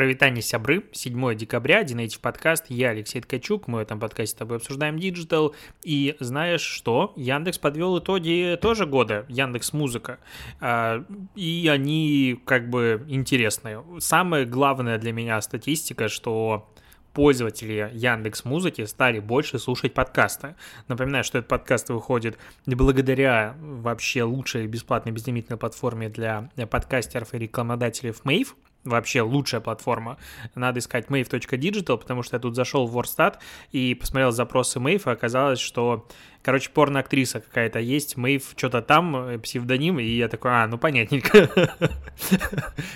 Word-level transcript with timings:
Прывітанне, 0.00 0.40
сябры, 0.40 0.84
7 0.92 1.34
декабря, 1.34 1.84
Dnative 1.84 2.20
подкаст, 2.20 2.64
я 2.70 2.88
Алексей 2.88 3.20
Ткачук, 3.20 3.68
мы 3.68 3.80
в 3.80 3.82
этом 3.82 4.00
подкасте 4.00 4.34
с 4.34 4.38
тобой 4.38 4.56
обсуждаем 4.56 4.98
digital, 4.98 5.54
и 5.82 6.16
знаешь 6.20 6.62
что, 6.62 7.12
Яндекс 7.16 7.58
подвел 7.58 7.98
итоги 7.98 8.58
тоже 8.62 8.86
года, 8.86 9.26
Яндекс 9.28 9.74
Музыка, 9.74 10.18
а, 10.58 11.04
и 11.34 11.68
они 11.70 12.40
как 12.46 12.70
бы 12.70 13.04
интересные. 13.08 13.84
Самое 13.98 14.46
главное 14.46 14.96
для 14.96 15.12
меня 15.12 15.38
статистика, 15.42 16.08
что 16.08 16.72
пользователи 17.12 17.90
Яндекс 17.92 18.46
Музыки 18.46 18.86
стали 18.86 19.18
больше 19.18 19.58
слушать 19.58 19.92
подкасты. 19.92 20.56
Напоминаю, 20.88 21.24
что 21.24 21.36
этот 21.36 21.50
подкаст 21.50 21.90
выходит 21.90 22.38
благодаря 22.64 23.54
вообще 23.60 24.22
лучшей 24.22 24.66
бесплатной 24.66 25.12
безлимитной 25.12 25.58
платформе 25.58 26.08
для 26.08 26.48
подкастеров 26.70 27.34
и 27.34 27.38
рекламодателей 27.38 28.14
Mave, 28.24 28.54
вообще 28.84 29.20
лучшая 29.22 29.60
платформа. 29.60 30.16
Надо 30.54 30.78
искать 30.78 31.06
mave.digital, 31.08 31.98
потому 31.98 32.22
что 32.22 32.36
я 32.36 32.40
тут 32.40 32.54
зашел 32.54 32.86
в 32.86 32.96
Wordstat 32.96 33.36
и 33.72 33.94
посмотрел 33.94 34.32
запросы 34.32 34.78
Mave, 34.78 35.02
и 35.06 35.12
оказалось, 35.12 35.58
что, 35.58 36.08
короче, 36.42 36.70
порно-актриса 36.70 37.40
какая-то 37.40 37.78
есть, 37.78 38.16
Mave 38.16 38.44
что-то 38.56 38.82
там, 38.82 39.16
э, 39.16 39.38
псевдоним, 39.38 39.98
и 39.98 40.04
я 40.04 40.28
такой, 40.28 40.52
а, 40.52 40.66
ну 40.66 40.78
понятненько. 40.78 41.70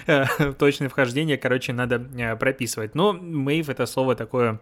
Точное 0.58 0.88
вхождение, 0.88 1.36
короче, 1.36 1.72
надо 1.72 1.96
э, 1.96 2.36
прописывать. 2.36 2.94
Но 2.94 3.14
Mave 3.14 3.70
это 3.70 3.86
слово 3.86 4.14
такое 4.14 4.60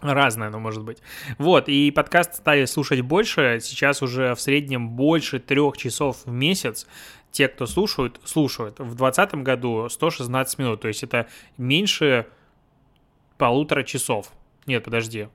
Разное 0.00 0.46
оно 0.46 0.60
может 0.60 0.84
быть. 0.84 0.98
Вот, 1.38 1.68
и 1.68 1.90
подкаст 1.90 2.36
стали 2.36 2.66
слушать 2.66 3.00
больше, 3.00 3.58
сейчас 3.60 4.00
уже 4.00 4.36
в 4.36 4.40
среднем 4.40 4.90
больше 4.90 5.40
трех 5.40 5.76
часов 5.76 6.18
в 6.24 6.30
месяц 6.30 6.86
те, 7.30 7.48
кто 7.48 7.66
слушают, 7.66 8.20
слушают. 8.24 8.78
В 8.78 8.94
2020 8.94 9.34
году 9.36 9.88
116 9.88 10.58
минут, 10.58 10.80
то 10.80 10.88
есть 10.88 11.02
это 11.02 11.28
меньше 11.56 12.26
полутора 13.36 13.82
часов. 13.84 14.32
Нет, 14.66 14.84
подожди, 14.84 15.28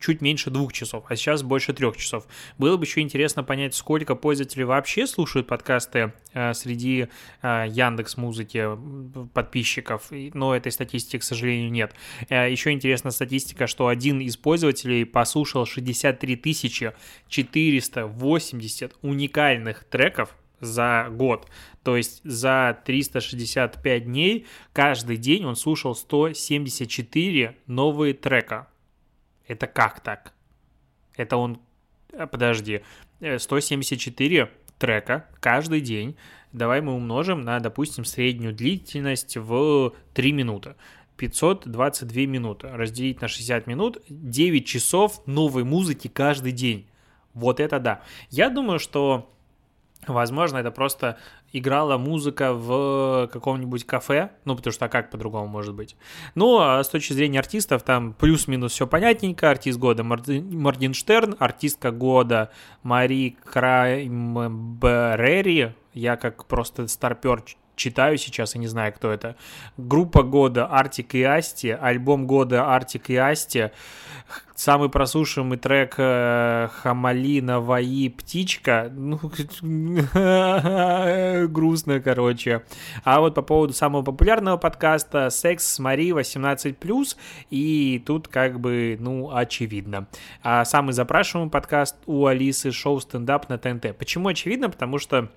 чуть 0.00 0.20
меньше 0.20 0.50
двух 0.50 0.72
часов, 0.72 1.04
а 1.08 1.16
сейчас 1.16 1.42
больше 1.42 1.72
трех 1.72 1.96
часов. 1.96 2.26
Было 2.58 2.76
бы 2.76 2.84
еще 2.84 3.00
интересно 3.00 3.44
понять, 3.44 3.74
сколько 3.74 4.14
пользователей 4.14 4.64
вообще 4.64 5.06
слушают 5.06 5.46
подкасты 5.46 6.12
э, 6.32 6.54
среди 6.54 7.08
э, 7.42 7.64
Яндекс 7.68 8.16
Музыки 8.16 8.66
подписчиков, 9.34 10.08
но 10.10 10.56
этой 10.56 10.72
статистики, 10.72 11.18
к 11.18 11.22
сожалению, 11.22 11.70
нет. 11.70 11.94
Э, 12.28 12.50
еще 12.50 12.70
интересна 12.72 13.10
статистика, 13.10 13.66
что 13.66 13.88
один 13.88 14.20
из 14.20 14.36
пользователей 14.36 15.04
послушал 15.04 15.66
63 15.66 16.40
480 17.28 18.96
уникальных 19.02 19.84
треков 19.84 20.34
за 20.64 21.08
год. 21.10 21.48
То 21.82 21.96
есть 21.96 22.22
за 22.24 22.78
365 22.84 24.04
дней 24.04 24.46
каждый 24.72 25.16
день 25.16 25.44
он 25.44 25.56
слушал 25.56 25.94
174 25.94 27.56
новые 27.66 28.14
трека. 28.14 28.68
Это 29.46 29.66
как 29.66 30.00
так? 30.00 30.32
Это 31.16 31.36
он... 31.36 31.60
Э, 32.12 32.26
подожди. 32.26 32.80
174 33.20 34.38
э, 34.38 34.48
трека 34.78 35.28
каждый 35.40 35.80
день. 35.80 36.16
Давай 36.52 36.80
мы 36.80 36.94
умножим 36.94 37.42
на, 37.42 37.60
допустим, 37.60 38.04
среднюю 38.04 38.54
длительность 38.54 39.36
в 39.36 39.92
3 40.14 40.32
минуты. 40.32 40.76
522 41.16 42.22
минуты. 42.22 42.68
Разделить 42.68 43.20
на 43.20 43.28
60 43.28 43.66
минут. 43.66 43.98
9 44.08 44.66
часов 44.66 45.26
новой 45.26 45.64
музыки 45.64 46.08
каждый 46.08 46.52
день. 46.52 46.88
Вот 47.34 47.60
это 47.60 47.80
да. 47.80 48.02
Я 48.30 48.50
думаю, 48.50 48.78
что 48.78 49.30
Возможно, 50.06 50.58
это 50.58 50.70
просто 50.70 51.18
играла 51.52 51.98
музыка 51.98 52.52
в 52.52 53.28
каком-нибудь 53.32 53.86
кафе, 53.86 54.30
ну, 54.44 54.56
потому 54.56 54.72
что 54.72 54.86
а 54.86 54.88
как 54.88 55.10
по-другому 55.10 55.46
может 55.46 55.74
быть. 55.74 55.96
Ну, 56.34 56.58
а 56.58 56.82
с 56.82 56.88
точки 56.88 57.12
зрения 57.12 57.38
артистов, 57.38 57.82
там 57.82 58.12
плюс-минус 58.12 58.72
все 58.72 58.86
понятненько. 58.86 59.50
Артист 59.50 59.78
года 59.78 60.04
Мординштерн, 60.04 61.36
артистка 61.38 61.90
года 61.90 62.50
Мари 62.82 63.36
Краймберери, 63.44 65.74
я 65.92 66.16
как 66.16 66.46
просто 66.46 66.88
старпер 66.88 67.44
читаю 67.76 68.18
сейчас 68.18 68.54
и 68.54 68.58
не 68.58 68.66
знаю, 68.66 68.92
кто 68.92 69.10
это. 69.10 69.36
Группа 69.76 70.22
года 70.22 70.66
Артик 70.66 71.14
и 71.14 71.22
Асти, 71.22 71.70
альбом 71.70 72.26
года 72.26 72.74
Артик 72.74 73.10
и 73.10 73.16
Асти, 73.16 73.70
самый 74.54 74.88
прослушиваемый 74.88 75.58
трек 75.58 75.94
э, 75.98 76.68
Хамали 76.72 77.40
Наваи 77.40 78.08
Птичка. 78.08 78.90
Ну, 78.94 79.18
грустно, 81.48 82.00
короче. 82.00 82.62
А 83.02 83.20
вот 83.20 83.34
по 83.34 83.42
поводу 83.42 83.72
самого 83.72 84.02
популярного 84.02 84.56
подкаста 84.56 85.30
Секс 85.30 85.66
с 85.66 85.78
Мари 85.78 86.10
18+, 86.10 87.16
и 87.50 88.02
тут 88.04 88.28
как 88.28 88.60
бы, 88.60 88.96
ну, 89.00 89.34
очевидно. 89.34 90.06
А 90.42 90.64
самый 90.64 90.92
запрашиваемый 90.92 91.50
подкаст 91.50 91.96
у 92.06 92.26
Алисы 92.26 92.72
шоу 92.72 93.00
стендап 93.00 93.48
на 93.48 93.58
ТНТ. 93.58 93.96
Почему 93.96 94.28
очевидно? 94.28 94.70
Потому 94.70 94.98
что 94.98 95.28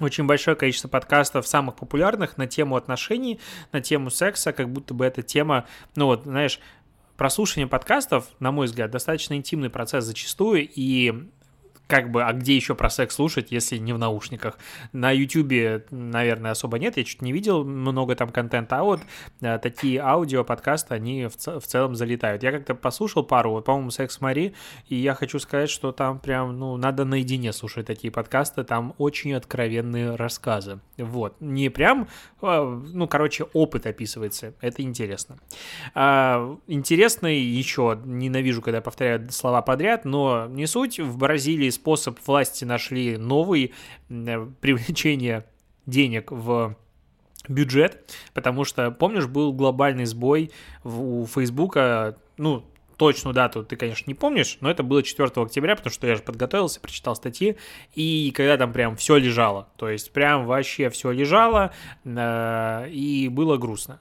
очень 0.00 0.24
большое 0.24 0.56
количество 0.56 0.88
подкастов 0.88 1.46
самых 1.46 1.76
популярных 1.76 2.36
на 2.36 2.46
тему 2.46 2.76
отношений, 2.76 3.40
на 3.72 3.80
тему 3.80 4.10
секса, 4.10 4.52
как 4.52 4.70
будто 4.70 4.94
бы 4.94 5.04
эта 5.04 5.22
тема, 5.22 5.66
ну 5.94 6.06
вот, 6.06 6.24
знаешь, 6.24 6.60
прослушивание 7.16 7.68
подкастов, 7.68 8.28
на 8.40 8.50
мой 8.50 8.66
взгляд, 8.66 8.90
достаточно 8.90 9.34
интимный 9.34 9.70
процесс 9.70 10.04
зачастую, 10.04 10.68
и 10.68 11.28
как 11.86 12.10
бы, 12.10 12.24
а 12.24 12.32
где 12.32 12.56
еще 12.56 12.74
про 12.74 12.88
секс 12.88 13.14
слушать, 13.16 13.50
если 13.50 13.76
не 13.76 13.92
в 13.92 13.98
наушниках? 13.98 14.58
На 14.92 15.10
Ютубе, 15.10 15.84
наверное, 15.90 16.52
особо 16.52 16.78
нет, 16.78 16.96
я 16.96 17.04
чуть 17.04 17.20
не 17.20 17.32
видел 17.32 17.64
много 17.64 18.14
там 18.16 18.30
контента, 18.30 18.78
а 18.78 18.84
вот 18.84 19.00
а, 19.42 19.58
такие 19.58 20.00
аудио 20.00 20.44
подкасты, 20.44 20.94
они 20.94 21.26
в, 21.26 21.36
в 21.36 21.66
целом 21.66 21.94
залетают. 21.94 22.42
Я 22.42 22.52
как-то 22.52 22.74
послушал 22.74 23.22
пару, 23.22 23.50
вот, 23.50 23.66
по-моему, 23.66 23.90
«Секс 23.90 24.20
Мари», 24.20 24.54
и 24.88 24.96
я 24.96 25.14
хочу 25.14 25.38
сказать, 25.38 25.68
что 25.68 25.92
там 25.92 26.18
прям, 26.18 26.58
ну, 26.58 26.76
надо 26.76 27.04
наедине 27.04 27.52
слушать 27.52 27.86
такие 27.86 28.10
подкасты, 28.10 28.64
там 28.64 28.94
очень 28.96 29.34
откровенные 29.34 30.14
рассказы. 30.14 30.80
Вот, 30.96 31.36
не 31.40 31.68
прям, 31.68 32.08
а, 32.40 32.64
ну, 32.64 33.06
короче, 33.06 33.44
опыт 33.52 33.86
описывается, 33.86 34.54
это 34.62 34.82
интересно. 34.82 35.36
А, 35.94 36.56
интересный 36.66 37.40
еще, 37.40 38.00
ненавижу, 38.04 38.62
когда 38.62 38.80
повторяю 38.80 39.30
слова 39.30 39.60
подряд, 39.60 40.06
но 40.06 40.46
не 40.48 40.66
суть, 40.66 40.98
в 40.98 41.18
Бразилии 41.18 41.73
способ 41.74 42.18
власти 42.26 42.64
нашли 42.64 43.16
новый 43.16 43.72
э, 44.08 44.46
привлечение 44.60 45.44
денег 45.86 46.32
в 46.32 46.76
бюджет, 47.48 48.14
потому 48.32 48.64
что, 48.64 48.90
помнишь, 48.90 49.26
был 49.26 49.52
глобальный 49.52 50.06
сбой 50.06 50.50
у 50.82 51.26
Фейсбука, 51.26 52.16
ну, 52.38 52.64
точную 52.96 53.34
дату 53.34 53.64
ты, 53.64 53.76
конечно, 53.76 54.04
не 54.06 54.14
помнишь, 54.14 54.58
но 54.60 54.70
это 54.70 54.82
было 54.82 55.02
4 55.02 55.30
октября, 55.36 55.76
потому 55.76 55.92
что 55.92 56.06
я 56.06 56.16
же 56.16 56.22
подготовился, 56.22 56.80
прочитал 56.80 57.16
статьи, 57.16 57.56
и 57.94 58.32
когда 58.34 58.56
там 58.56 58.72
прям 58.72 58.96
все 58.96 59.16
лежало, 59.16 59.68
то 59.76 59.88
есть 59.88 60.12
прям 60.12 60.46
вообще 60.46 60.90
все 60.90 61.10
лежало, 61.10 61.72
э, 62.04 62.88
и 62.90 63.28
было 63.28 63.56
грустно. 63.56 64.00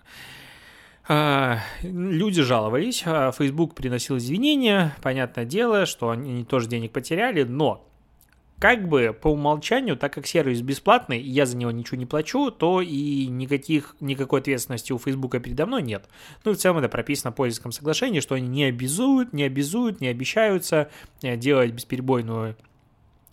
А, 1.07 1.59
люди 1.81 2.41
жаловались, 2.41 3.03
а 3.05 3.31
Facebook 3.31 3.75
приносил 3.75 4.17
извинения, 4.17 4.95
понятное 5.01 5.45
дело, 5.45 5.85
что 5.85 6.09
они 6.09 6.45
тоже 6.45 6.69
денег 6.69 6.91
потеряли, 6.91 7.43
но 7.43 7.85
как 8.63 8.87
бы 8.87 9.13
по 9.19 9.27
умолчанию, 9.27 9.97
так 9.97 10.13
как 10.13 10.25
сервис 10.25 10.61
бесплатный, 10.61 11.19
и 11.19 11.29
я 11.29 11.45
за 11.45 11.57
него 11.57 11.71
ничего 11.71 11.97
не 11.97 12.05
плачу, 12.05 12.49
то 12.49 12.79
и 12.79 13.27
никаких, 13.27 13.97
никакой 13.99 14.39
ответственности 14.39 14.93
у 14.93 14.97
Фейсбука 14.97 15.41
передо 15.41 15.65
мной 15.65 15.81
нет. 15.81 16.07
Ну 16.45 16.51
и 16.51 16.55
в 16.55 16.57
целом 16.57 16.77
это 16.77 16.87
прописано 16.87 17.33
в 17.33 17.35
пользовательском 17.35 17.73
соглашении, 17.73 18.21
что 18.21 18.35
они 18.35 18.47
не 18.47 18.63
обязуют, 18.63 19.33
не 19.33 19.43
обязуют, 19.43 19.99
не 19.99 20.07
обещаются 20.07 20.89
э, 21.21 21.35
делать 21.35 21.73
бесперебойную 21.73 22.55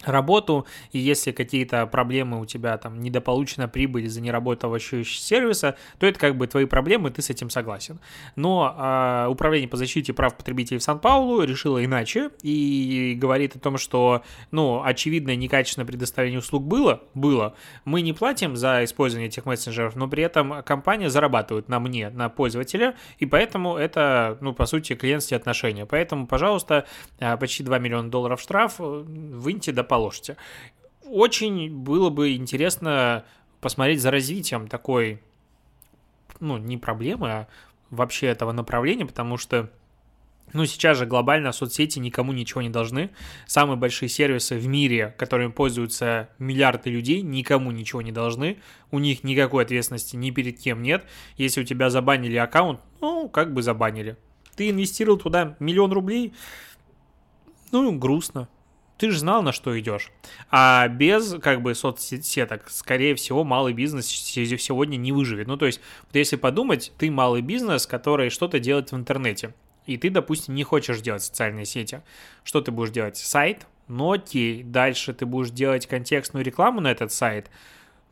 работу, 0.05 0.67
и 0.93 0.99
если 0.99 1.33
какие-то 1.33 1.87
проблемы 1.87 2.41
у 2.41 2.47
тебя 2.47 2.77
там 2.79 3.01
недополучена 3.01 3.69
прибыль 3.69 4.05
из-за 4.05 4.21
неработающего 4.21 5.05
сервиса, 5.05 5.77
то 5.99 6.07
это 6.07 6.19
как 6.19 6.37
бы 6.37 6.47
твои 6.47 6.65
проблемы, 6.65 7.11
ты 7.11 7.23
с 7.23 7.31
этим 7.31 7.51
согласен. 7.51 8.01
Но 8.37 8.75
э, 8.79 9.27
Управление 9.29 9.69
по 9.69 9.77
защите 9.77 10.13
прав 10.13 10.37
потребителей 10.37 10.79
в 10.79 10.83
Сан-Паулу 10.83 11.43
решило 11.43 11.85
иначе 11.85 12.31
и 12.43 13.15
говорит 13.19 13.57
о 13.57 13.59
том, 13.59 13.79
что, 13.79 14.23
ну, 14.51 14.83
очевидное 14.83 15.37
некачественное 15.37 15.87
предоставление 15.87 16.41
услуг 16.41 16.65
было, 16.65 17.03
было. 17.15 17.55
Мы 17.85 18.03
не 18.03 18.13
платим 18.13 18.57
за 18.57 18.85
использование 18.85 19.29
этих 19.29 19.47
мессенджеров, 19.47 19.97
но 19.97 20.09
при 20.09 20.23
этом 20.23 20.63
компания 20.63 21.11
зарабатывает 21.11 21.69
на 21.69 21.81
мне, 21.81 22.11
на 22.11 22.29
пользователя, 22.29 22.97
и 23.19 23.27
поэтому 23.27 23.77
это, 23.77 24.39
ну, 24.41 24.53
по 24.53 24.67
сути, 24.67 24.95
клиентские 24.95 25.37
отношения. 25.37 25.87
Поэтому, 25.87 26.27
пожалуйста, 26.27 26.87
а, 27.19 27.37
почти 27.37 27.63
2 27.63 27.79
миллиона 27.79 28.11
долларов 28.11 28.41
штраф 28.41 28.77
э, 28.79 28.83
выньте 28.83 29.73
до 29.73 29.85
положите. 29.91 30.37
Очень 31.05 31.69
было 31.71 32.11
бы 32.11 32.37
интересно 32.37 33.25
посмотреть 33.61 34.01
за 34.01 34.13
развитием 34.13 34.69
такой, 34.69 35.21
ну, 36.39 36.57
не 36.59 36.79
проблемы, 36.79 37.29
а 37.29 37.49
вообще 37.91 38.29
этого 38.29 38.53
направления, 38.53 39.05
потому 39.05 39.37
что 39.37 39.69
ну, 40.53 40.65
сейчас 40.65 40.99
же 40.99 41.07
глобально 41.07 41.53
соцсети 41.53 41.99
никому 41.99 42.33
ничего 42.33 42.63
не 42.63 42.71
должны. 42.71 43.11
Самые 43.47 43.77
большие 43.77 44.09
сервисы 44.09 44.57
в 44.57 44.67
мире, 44.67 45.15
которыми 45.19 45.51
пользуются 45.51 46.29
миллиарды 46.39 46.91
людей, 46.91 47.23
никому 47.23 47.73
ничего 47.73 48.03
не 48.03 48.13
должны. 48.13 48.59
У 48.91 48.99
них 48.99 49.25
никакой 49.25 49.65
ответственности 49.65 50.17
ни 50.17 50.31
перед 50.31 50.59
кем 50.59 50.83
нет. 50.83 51.05
Если 51.37 51.61
у 51.61 51.65
тебя 51.65 51.91
забанили 51.91 52.37
аккаунт, 52.37 52.81
ну, 53.01 53.29
как 53.29 53.53
бы 53.53 53.63
забанили. 53.63 54.17
Ты 54.57 54.71
инвестировал 54.71 55.19
туда 55.19 55.57
миллион 55.61 55.93
рублей, 55.93 56.33
ну, 57.73 57.97
грустно. 57.97 58.49
Ты 59.01 59.11
же 59.11 59.19
знал, 59.19 59.43
на 59.43 59.53
что 59.53 59.81
идешь. 59.81 60.13
А 60.51 60.87
без, 60.87 61.37
как 61.41 61.63
бы, 61.63 61.75
соцсеток, 61.75 62.69
скорее 62.69 63.15
всего, 63.15 63.45
малый 63.45 63.73
бизнес 63.73 64.07
сегодня 64.07 64.99
не 64.99 65.11
выживет. 65.11 65.47
Ну, 65.47 65.57
то 65.57 65.65
есть, 65.65 65.81
вот 66.05 66.15
если 66.15 66.37
подумать, 66.37 66.93
ты 66.99 67.11
малый 67.11 67.41
бизнес, 67.41 67.87
который 67.87 68.29
что-то 68.29 68.61
делает 68.61 68.93
в 68.93 68.97
интернете 68.97 69.55
и 69.87 69.97
ты, 69.97 70.11
допустим, 70.11 70.55
не 70.55 70.63
хочешь 70.63 71.01
делать 71.01 71.23
социальные 71.23 71.65
сети, 71.65 72.03
что 72.45 72.61
ты 72.61 72.71
будешь 72.71 72.91
делать? 72.91 73.17
Сайт? 73.17 73.67
Ну 73.89 74.15
дальше 74.65 75.13
ты 75.15 75.27
будешь 75.27 75.51
делать 75.51 75.87
контекстную 75.87 76.45
рекламу 76.45 76.81
на 76.81 76.93
этот 76.93 77.13
сайт, 77.13 77.51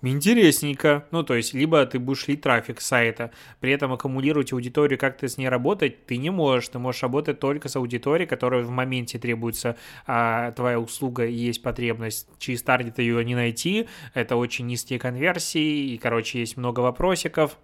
Интересненько. 0.01 1.07
Ну, 1.11 1.25
то 1.25 1.35
есть, 1.35 1.55
либо 1.55 1.85
ты 1.85 1.99
будешь 1.99 2.29
лить 2.29 2.41
трафик 2.43 2.81
с 2.81 2.87
сайта, 2.87 3.33
при 3.59 3.73
этом 3.73 3.93
аккумулировать 3.93 4.53
аудиторию, 4.53 4.97
как 4.97 5.19
ты 5.19 5.27
с 5.29 5.39
ней 5.39 5.49
работать, 5.49 6.07
ты 6.07 6.19
не 6.19 6.31
можешь. 6.31 6.69
Ты 6.69 6.79
можешь 6.79 7.03
работать 7.03 7.41
только 7.41 7.69
с 7.69 7.75
аудиторией, 7.75 8.29
которая 8.29 8.63
в 8.63 8.71
моменте 8.71 9.19
требуется, 9.19 9.77
а 10.07 10.53
твоя 10.53 10.79
услуга 10.79 11.27
и 11.27 11.35
есть 11.35 11.63
потребность. 11.63 12.29
Через 12.39 12.63
таргет 12.63 13.01
ее 13.01 13.25
не 13.25 13.35
найти. 13.35 13.89
Это 14.15 14.37
очень 14.37 14.67
низкие 14.67 15.01
конверсии, 15.01 15.93
и, 15.95 15.99
короче, 15.99 16.39
есть 16.39 16.57
много 16.57 16.79
вопросиков. 16.79 17.59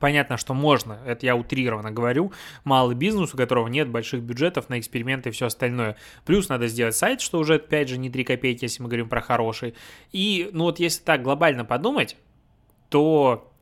Понятно, 0.00 0.36
что 0.36 0.54
можно, 0.54 0.98
это 1.06 1.26
я 1.26 1.36
утрированно 1.36 1.90
говорю, 1.90 2.32
малый 2.64 2.94
бизнес, 2.94 3.34
у 3.34 3.36
которого 3.36 3.68
нет 3.68 3.88
больших 3.88 4.22
бюджетов 4.22 4.68
на 4.68 4.78
эксперименты 4.78 5.30
и 5.30 5.32
все 5.32 5.46
остальное. 5.46 5.96
Плюс 6.24 6.48
надо 6.48 6.66
сделать 6.66 6.96
сайт, 6.96 7.20
что 7.20 7.38
уже, 7.38 7.54
опять 7.54 7.88
же, 7.88 7.98
не 7.98 8.10
3 8.10 8.24
копейки, 8.24 8.64
если 8.64 8.82
мы 8.82 8.88
говорим 8.88 9.08
про 9.08 9.20
хороший. 9.20 9.74
И, 10.12 10.50
ну 10.52 10.64
вот 10.64 10.78
если 10.78 11.02
так 11.02 11.22
глобально 11.22 11.64
подумать, 11.64 12.16
то 12.88 13.53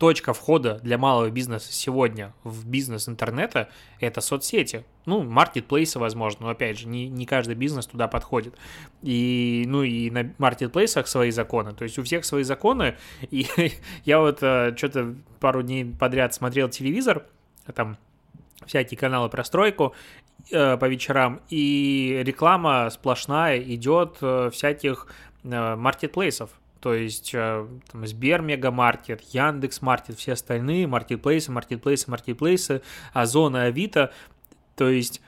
точка 0.00 0.32
входа 0.32 0.78
для 0.82 0.96
малого 0.96 1.28
бизнеса 1.28 1.74
сегодня 1.74 2.32
в 2.42 2.66
бизнес 2.66 3.06
интернета– 3.06 3.68
это 4.00 4.22
соцсети. 4.22 4.86
Ну, 5.04 5.22
маркетплейсы, 5.22 5.98
возможно, 5.98 6.46
но, 6.46 6.48
опять 6.52 6.78
же, 6.78 6.88
не, 6.88 7.06
не 7.06 7.26
каждый 7.26 7.54
бизнес 7.54 7.86
туда 7.86 8.08
подходит. 8.08 8.56
И, 9.02 9.64
ну, 9.66 9.82
и 9.82 10.10
на 10.10 10.32
маркетплейсах 10.38 11.06
свои 11.06 11.30
законы. 11.30 11.74
То 11.74 11.84
есть 11.84 11.98
у 11.98 12.02
всех 12.02 12.24
свои 12.24 12.44
законы. 12.44 12.96
И 13.30 13.46
я 14.06 14.20
вот 14.20 14.38
э, 14.42 14.74
что-то 14.74 15.16
пару 15.38 15.62
дней 15.62 15.84
подряд 15.84 16.32
смотрел 16.32 16.70
телевизор, 16.70 17.26
там 17.74 17.98
всякие 18.64 18.96
каналы 18.96 19.28
про 19.28 19.44
стройку 19.44 19.94
э, 20.50 20.78
по 20.78 20.84
вечерам, 20.86 21.42
и 21.50 22.22
реклама 22.24 22.88
сплошная 22.88 23.60
идет 23.60 24.16
э, 24.22 24.48
всяких 24.50 25.08
маркетплейсов. 25.42 26.50
То 26.80 26.94
есть 26.94 27.32
э, 27.34 27.66
там, 27.92 28.06
Сбер 28.06 28.42
Мегамаркет, 28.42 29.20
Яндекс 29.32 29.82
Маркет, 29.82 30.18
все 30.18 30.32
остальные 30.32 30.86
маркетплейсы, 30.86 31.52
маркетплейсы, 31.52 32.10
маркетплейсы, 32.10 32.82
Озона, 33.12 33.64
Авито. 33.64 34.12
То 34.76 34.88
есть 34.88 35.20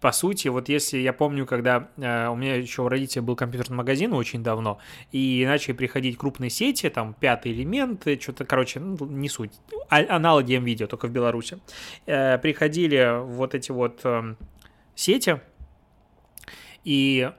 по 0.00 0.12
сути, 0.12 0.48
вот 0.48 0.68
если 0.68 0.98
я 0.98 1.12
помню, 1.12 1.46
когда 1.46 1.88
э, 1.96 2.28
у 2.28 2.36
меня 2.36 2.54
еще 2.56 2.82
у 2.82 2.88
родителей 2.88 3.22
был 3.22 3.36
компьютерный 3.36 3.76
магазин 3.76 4.12
очень 4.12 4.42
давно, 4.42 4.78
и 5.10 5.44
начали 5.46 5.72
приходить 5.72 6.16
крупные 6.16 6.50
сети, 6.50 6.88
там, 6.88 7.14
пятый 7.14 7.52
элемент, 7.52 8.06
что-то, 8.20 8.44
короче, 8.44 8.80
ну, 8.80 8.96
не 9.06 9.28
суть, 9.28 9.52
а, 9.88 10.16
аналоги 10.16 10.54
видео 10.54 10.86
только 10.86 11.08
в 11.08 11.10
Беларуси, 11.10 11.58
э, 12.06 12.38
приходили 12.38 13.20
вот 13.24 13.54
эти 13.54 13.72
вот 13.72 14.00
э, 14.04 14.34
сети, 14.94 15.40
и 16.84 17.32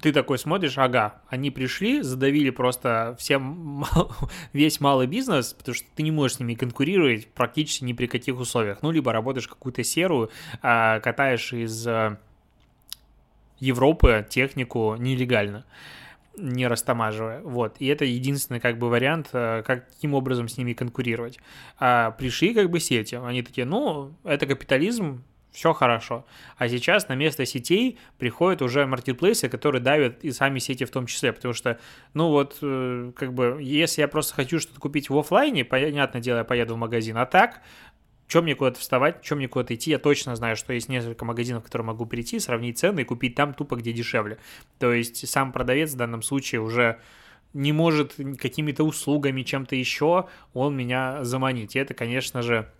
ты 0.00 0.12
такой 0.12 0.38
смотришь, 0.38 0.78
ага, 0.78 1.20
они 1.28 1.50
пришли, 1.50 2.00
задавили 2.02 2.50
просто 2.50 3.14
всем 3.18 3.84
весь 4.52 4.80
малый 4.80 5.06
бизнес, 5.06 5.52
потому 5.52 5.74
что 5.74 5.86
ты 5.94 6.02
не 6.02 6.10
можешь 6.10 6.36
с 6.36 6.40
ними 6.40 6.54
конкурировать 6.54 7.28
практически 7.28 7.84
ни 7.84 7.92
при 7.92 8.06
каких 8.06 8.38
условиях. 8.38 8.78
Ну, 8.82 8.90
либо 8.90 9.12
работаешь 9.12 9.48
какую-то 9.48 9.84
серую, 9.84 10.30
а, 10.62 11.00
катаешь 11.00 11.52
из 11.52 11.86
э, 11.86 12.16
Европы 13.58 14.26
технику 14.28 14.96
нелегально 14.98 15.64
не 16.38 16.66
растамаживая. 16.66 17.40
Вот. 17.40 17.76
И 17.78 17.86
это 17.86 18.04
единственный 18.04 18.60
как 18.60 18.78
бы 18.78 18.88
вариант, 18.88 19.30
э, 19.32 19.62
каким 19.64 20.14
образом 20.14 20.48
с 20.48 20.58
ними 20.58 20.74
конкурировать. 20.74 21.38
А 21.78 22.10
пришли 22.10 22.52
как 22.52 22.70
бы 22.70 22.78
сети, 22.78 23.14
они 23.14 23.42
такие, 23.42 23.66
ну, 23.66 24.12
это 24.22 24.46
капитализм, 24.46 25.22
все 25.56 25.72
хорошо. 25.72 26.26
А 26.58 26.68
сейчас 26.68 27.08
на 27.08 27.14
место 27.14 27.46
сетей 27.46 27.98
приходят 28.18 28.60
уже 28.60 28.84
маркетплейсы, 28.84 29.48
которые 29.48 29.80
давят 29.80 30.22
и 30.22 30.30
сами 30.30 30.58
сети 30.58 30.84
в 30.84 30.90
том 30.90 31.06
числе, 31.06 31.32
потому 31.32 31.54
что, 31.54 31.80
ну 32.12 32.28
вот, 32.28 32.58
э, 32.60 33.12
как 33.16 33.32
бы, 33.32 33.58
если 33.62 34.02
я 34.02 34.08
просто 34.08 34.34
хочу 34.34 34.60
что-то 34.60 34.78
купить 34.78 35.08
в 35.08 35.16
офлайне, 35.16 35.64
понятное 35.64 36.20
дело, 36.20 36.38
я 36.38 36.44
поеду 36.44 36.74
в 36.74 36.76
магазин, 36.76 37.16
а 37.16 37.24
так, 37.24 37.62
чем 38.28 38.44
мне 38.44 38.54
куда-то 38.54 38.78
вставать, 38.80 39.22
чем 39.22 39.38
мне 39.38 39.48
куда-то 39.48 39.74
идти, 39.74 39.90
я 39.90 39.98
точно 39.98 40.36
знаю, 40.36 40.56
что 40.56 40.74
есть 40.74 40.90
несколько 40.90 41.24
магазинов, 41.24 41.62
в 41.62 41.66
которые 41.66 41.86
могу 41.86 42.04
прийти, 42.04 42.38
сравнить 42.38 42.78
цены 42.78 43.00
и 43.00 43.04
купить 43.04 43.34
там 43.34 43.54
тупо, 43.54 43.76
где 43.76 43.94
дешевле. 43.94 44.36
То 44.78 44.92
есть 44.92 45.26
сам 45.26 45.52
продавец 45.52 45.94
в 45.94 45.96
данном 45.96 46.20
случае 46.20 46.60
уже 46.60 47.00
не 47.54 47.72
может 47.72 48.14
какими-то 48.38 48.84
услугами, 48.84 49.40
чем-то 49.40 49.74
еще, 49.74 50.28
он 50.52 50.76
меня 50.76 51.24
заманить. 51.24 51.76
И 51.76 51.78
это, 51.78 51.94
конечно 51.94 52.42
же, 52.42 52.70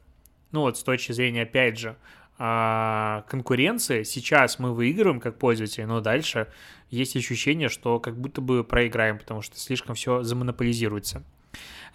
ну 0.53 0.61
вот 0.61 0.77
с 0.77 0.83
точки 0.83 1.13
зрения, 1.13 1.43
опять 1.43 1.79
же, 1.79 1.97
а, 2.39 3.25
конкуренции. 3.29 4.03
Сейчас 4.03 4.59
мы 4.59 4.75
выигрываем 4.75 5.21
как 5.21 5.39
пользователи, 5.39 5.85
но 5.85 6.01
дальше 6.01 6.49
есть 6.91 7.17
ощущение, 7.17 7.69
что 7.69 7.99
как 7.99 8.17
будто 8.17 8.41
бы 8.41 8.63
проиграем, 8.63 9.19
потому 9.19 9.43
что 9.43 9.59
слишком 9.59 9.95
все 9.95 10.23
замонополизируется. 10.23 11.23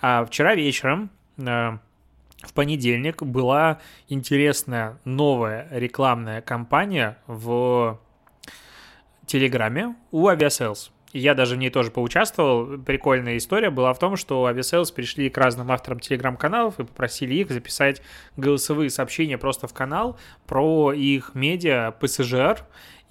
А 0.02 0.26
вчера 0.26 0.56
вечером, 0.56 1.12
а, 1.38 1.80
в 2.42 2.54
понедельник, 2.54 3.22
была 3.22 3.80
интересная 4.10 5.00
новая 5.06 5.68
рекламная 5.72 6.42
кампания 6.42 7.20
в 7.28 8.00
Телеграме 9.28 9.96
у 10.12 10.28
Aviasales 10.28 10.90
я 11.14 11.34
даже 11.34 11.56
в 11.56 11.58
ней 11.58 11.70
тоже 11.70 11.92
поучаствовал. 11.92 12.78
Прикольная 12.80 13.38
история 13.38 13.70
была 13.70 13.94
в 13.94 14.00
том, 14.00 14.16
что 14.16 14.50
Aviasales 14.50 14.94
пришли 14.94 15.30
к 15.30 15.38
разным 15.38 15.72
авторам 15.72 16.00
телеграм-каналов 16.00 16.80
и 16.80 16.84
попросили 16.84 17.36
их 17.36 17.52
записать 17.52 18.02
голосовые 18.38 18.90
сообщения 18.90 19.38
просто 19.38 19.68
в 19.68 19.74
канал 19.74 20.18
про 20.48 20.94
их 20.94 21.32
медиа 21.34 21.92
ПСЖР, 22.00 22.66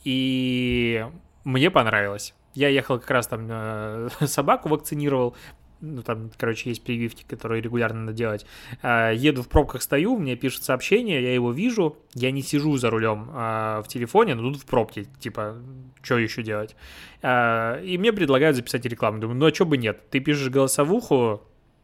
и 0.04 1.06
мне 1.44 1.70
понравилось. 1.70 2.34
Я 2.54 2.68
ехал 2.68 2.98
как 2.98 3.10
раз 3.10 3.28
там 3.28 3.46
э, 3.48 4.08
собаку 4.26 4.68
вакцинировал, 4.68 5.36
ну, 5.80 6.02
там, 6.02 6.30
короче, 6.36 6.70
есть 6.70 6.82
прививки, 6.82 7.24
которые 7.26 7.62
регулярно 7.62 8.00
надо 8.00 8.12
делать. 8.12 8.46
А, 8.82 9.10
еду 9.10 9.42
в 9.42 9.48
пробках, 9.48 9.82
стою, 9.82 10.16
мне 10.18 10.36
пишут 10.36 10.64
сообщение, 10.64 11.22
я 11.22 11.34
его 11.34 11.52
вижу, 11.52 11.96
я 12.14 12.30
не 12.30 12.42
сижу 12.42 12.76
за 12.76 12.90
рулем 12.90 13.28
а, 13.32 13.82
в 13.82 13.88
телефоне, 13.88 14.34
но 14.34 14.52
тут 14.52 14.62
в 14.62 14.66
пробке, 14.66 15.06
типа, 15.18 15.56
что 16.02 16.18
еще 16.18 16.42
делать? 16.42 16.76
А, 17.22 17.80
и 17.82 17.98
мне 17.98 18.12
предлагают 18.12 18.56
записать 18.56 18.84
рекламу. 18.84 19.20
Думаю, 19.20 19.38
ну, 19.38 19.46
а 19.46 19.54
что 19.54 19.66
бы 19.66 19.76
нет? 19.78 20.08
Ты 20.10 20.20
пишешь 20.20 20.48
голосовуху, 20.48 21.42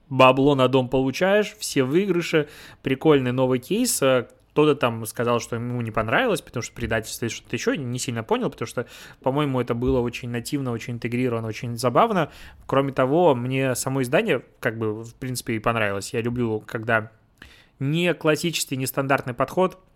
бабло 0.08 0.54
на 0.54 0.68
дом 0.68 0.88
получаешь, 0.88 1.54
все 1.58 1.84
выигрыши, 1.84 2.48
прикольный 2.82 3.32
новый 3.32 3.58
кейс, 3.58 4.02
кто-то 4.56 4.74
там 4.74 5.04
сказал, 5.04 5.38
что 5.38 5.56
ему 5.56 5.82
не 5.82 5.90
понравилось, 5.90 6.40
потому 6.40 6.62
что 6.62 6.72
предательство 6.72 7.26
или 7.26 7.32
что-то 7.32 7.54
еще, 7.54 7.76
не 7.76 7.98
сильно 7.98 8.24
понял, 8.24 8.48
потому 8.48 8.66
что, 8.66 8.86
по-моему, 9.20 9.60
это 9.60 9.74
было 9.74 10.00
очень 10.00 10.30
нативно, 10.30 10.72
очень 10.72 10.94
интегрировано, 10.94 11.46
очень 11.46 11.76
забавно. 11.76 12.30
Кроме 12.64 12.94
того, 12.94 13.34
мне 13.34 13.74
само 13.74 14.00
издание, 14.00 14.42
как 14.58 14.78
бы, 14.78 15.04
в 15.04 15.14
принципе, 15.16 15.56
и 15.56 15.58
понравилось. 15.58 16.14
Я 16.14 16.22
люблю, 16.22 16.64
когда 16.66 17.12
не 17.80 18.14
классический, 18.14 18.78
нестандартный 18.78 19.34
подход– 19.34 19.78
а, 19.88 19.95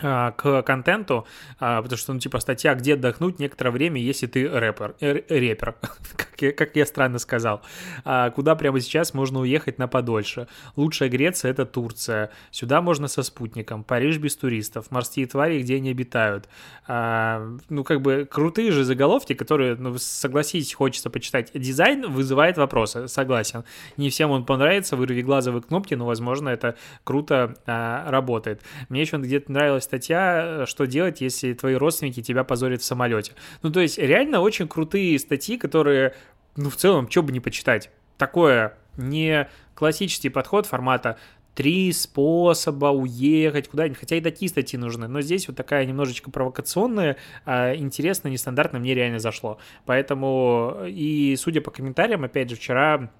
к 0.00 0.62
контенту, 0.62 1.26
а, 1.58 1.82
потому 1.82 1.98
что, 1.98 2.12
ну, 2.12 2.18
типа, 2.18 2.40
статья 2.40 2.74
«Где 2.74 2.94
отдохнуть 2.94 3.38
некоторое 3.38 3.70
время, 3.70 4.00
если 4.00 4.26
ты 4.26 4.48
рэпер», 4.48 4.94
э, 5.00 5.22
рэпер, 5.28 5.74
как, 6.16 6.40
я, 6.40 6.52
как 6.52 6.76
я 6.76 6.86
странно 6.86 7.18
сказал, 7.18 7.62
а, 8.04 8.30
куда 8.30 8.54
прямо 8.54 8.80
сейчас 8.80 9.12
можно 9.14 9.40
уехать 9.40 9.78
на 9.78 9.88
подольше. 9.88 10.48
Лучшая 10.76 11.08
Греция— 11.08 11.50
это 11.52 11.66
Турция, 11.66 12.30
сюда 12.50 12.80
можно 12.80 13.08
со 13.08 13.22
спутником, 13.22 13.84
Париж 13.84 14.18
без 14.18 14.36
туристов, 14.36 14.90
морские 14.90 15.26
твари, 15.26 15.60
где 15.60 15.76
они 15.76 15.90
обитают. 15.90 16.48
Ну, 16.88 17.84
как 17.84 18.00
бы, 18.00 18.26
крутые 18.30 18.72
же 18.72 18.84
заголовки, 18.84 19.34
которые, 19.34 19.76
ну, 19.76 19.96
согласитесь, 19.98 20.74
хочется 20.74 21.10
почитать. 21.10 21.50
Дизайн 21.54 22.10
вызывает 22.10 22.56
вопросы, 22.56 23.06
согласен. 23.06 23.64
Не 23.96 24.10
всем 24.10 24.30
он 24.30 24.44
понравится, 24.44 24.96
вырви 24.96 25.22
глазовые 25.22 25.62
кнопки, 25.62 25.94
но, 25.94 26.06
возможно, 26.06 26.48
это 26.48 26.76
круто 27.04 27.56
работает. 27.66 28.62
Мне 28.88 29.02
еще 29.02 29.18
где-то 29.18 29.52
нравилось 29.52 29.86
статья, 29.90 30.64
что 30.66 30.86
делать, 30.86 31.20
если 31.20 31.52
твои 31.52 31.74
родственники 31.74 32.22
тебя 32.22 32.44
позорят 32.44 32.80
в 32.80 32.84
самолете. 32.84 33.32
Ну, 33.62 33.70
то 33.70 33.80
есть, 33.80 33.98
реально 33.98 34.40
очень 34.40 34.68
крутые 34.68 35.18
статьи, 35.18 35.58
которые, 35.58 36.14
ну, 36.56 36.70
в 36.70 36.76
целом, 36.76 37.10
что 37.10 37.22
бы 37.22 37.32
не 37.32 37.40
почитать. 37.40 37.90
Такое 38.16 38.78
не 38.96 39.48
классический 39.74 40.28
подход 40.28 40.66
формата 40.66 41.18
три 41.54 41.92
способа 41.92 42.86
уехать 42.86 43.68
куда-нибудь, 43.68 43.98
хотя 43.98 44.16
и 44.16 44.20
такие 44.20 44.48
статьи 44.48 44.78
нужны, 44.78 45.08
но 45.08 45.20
здесь 45.20 45.48
вот 45.48 45.56
такая 45.56 45.84
немножечко 45.84 46.30
провокационная, 46.30 47.16
а, 47.44 47.74
интересная, 47.74 48.30
нестандартная, 48.32 48.80
мне 48.80 48.94
реально 48.94 49.18
зашло. 49.18 49.58
Поэтому, 49.84 50.76
и 50.86 51.36
судя 51.36 51.60
по 51.60 51.70
комментариям, 51.70 52.24
опять 52.24 52.50
же, 52.50 52.56
вчера 52.56 53.10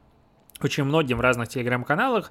очень 0.62 0.84
многим 0.84 1.18
в 1.18 1.20
разных 1.20 1.48
телеграм-каналах 1.48 2.30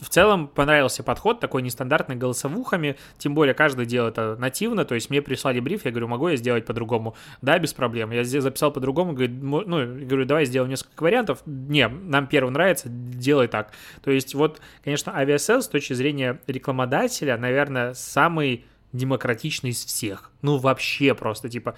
в 0.00 0.08
целом 0.08 0.48
понравился 0.48 1.02
подход 1.02 1.40
такой 1.40 1.62
нестандартный 1.62 2.16
голосовухами, 2.16 2.96
тем 3.18 3.34
более 3.34 3.54
каждый 3.54 3.86
делает 3.86 4.14
это 4.14 4.36
нативно, 4.36 4.84
то 4.84 4.94
есть 4.94 5.10
мне 5.10 5.20
прислали 5.20 5.60
бриф, 5.60 5.84
я 5.84 5.90
говорю, 5.90 6.08
могу 6.08 6.28
я 6.28 6.36
сделать 6.36 6.64
по-другому? 6.64 7.14
Да, 7.42 7.58
без 7.58 7.74
проблем. 7.74 8.10
Я 8.10 8.24
здесь 8.24 8.42
записал 8.42 8.72
по-другому, 8.72 9.12
говорю, 9.12 9.32
ну, 9.32 10.06
говорю, 10.06 10.24
давай 10.24 10.46
сделаем 10.46 10.70
несколько 10.70 11.02
вариантов. 11.02 11.42
Не, 11.44 11.88
нам 11.88 12.26
первый 12.26 12.50
нравится, 12.50 12.88
делай 12.88 13.48
так. 13.48 13.72
То 14.02 14.10
есть 14.10 14.34
вот, 14.34 14.60
конечно, 14.82 15.14
Aviasales 15.14 15.62
с 15.62 15.68
точки 15.68 15.92
зрения 15.92 16.40
рекламодателя, 16.46 17.36
наверное, 17.36 17.92
самый 17.94 18.64
демократичный 18.92 19.70
из 19.70 19.84
всех. 19.84 20.30
Ну, 20.42 20.56
вообще 20.56 21.14
просто, 21.14 21.48
типа, 21.48 21.76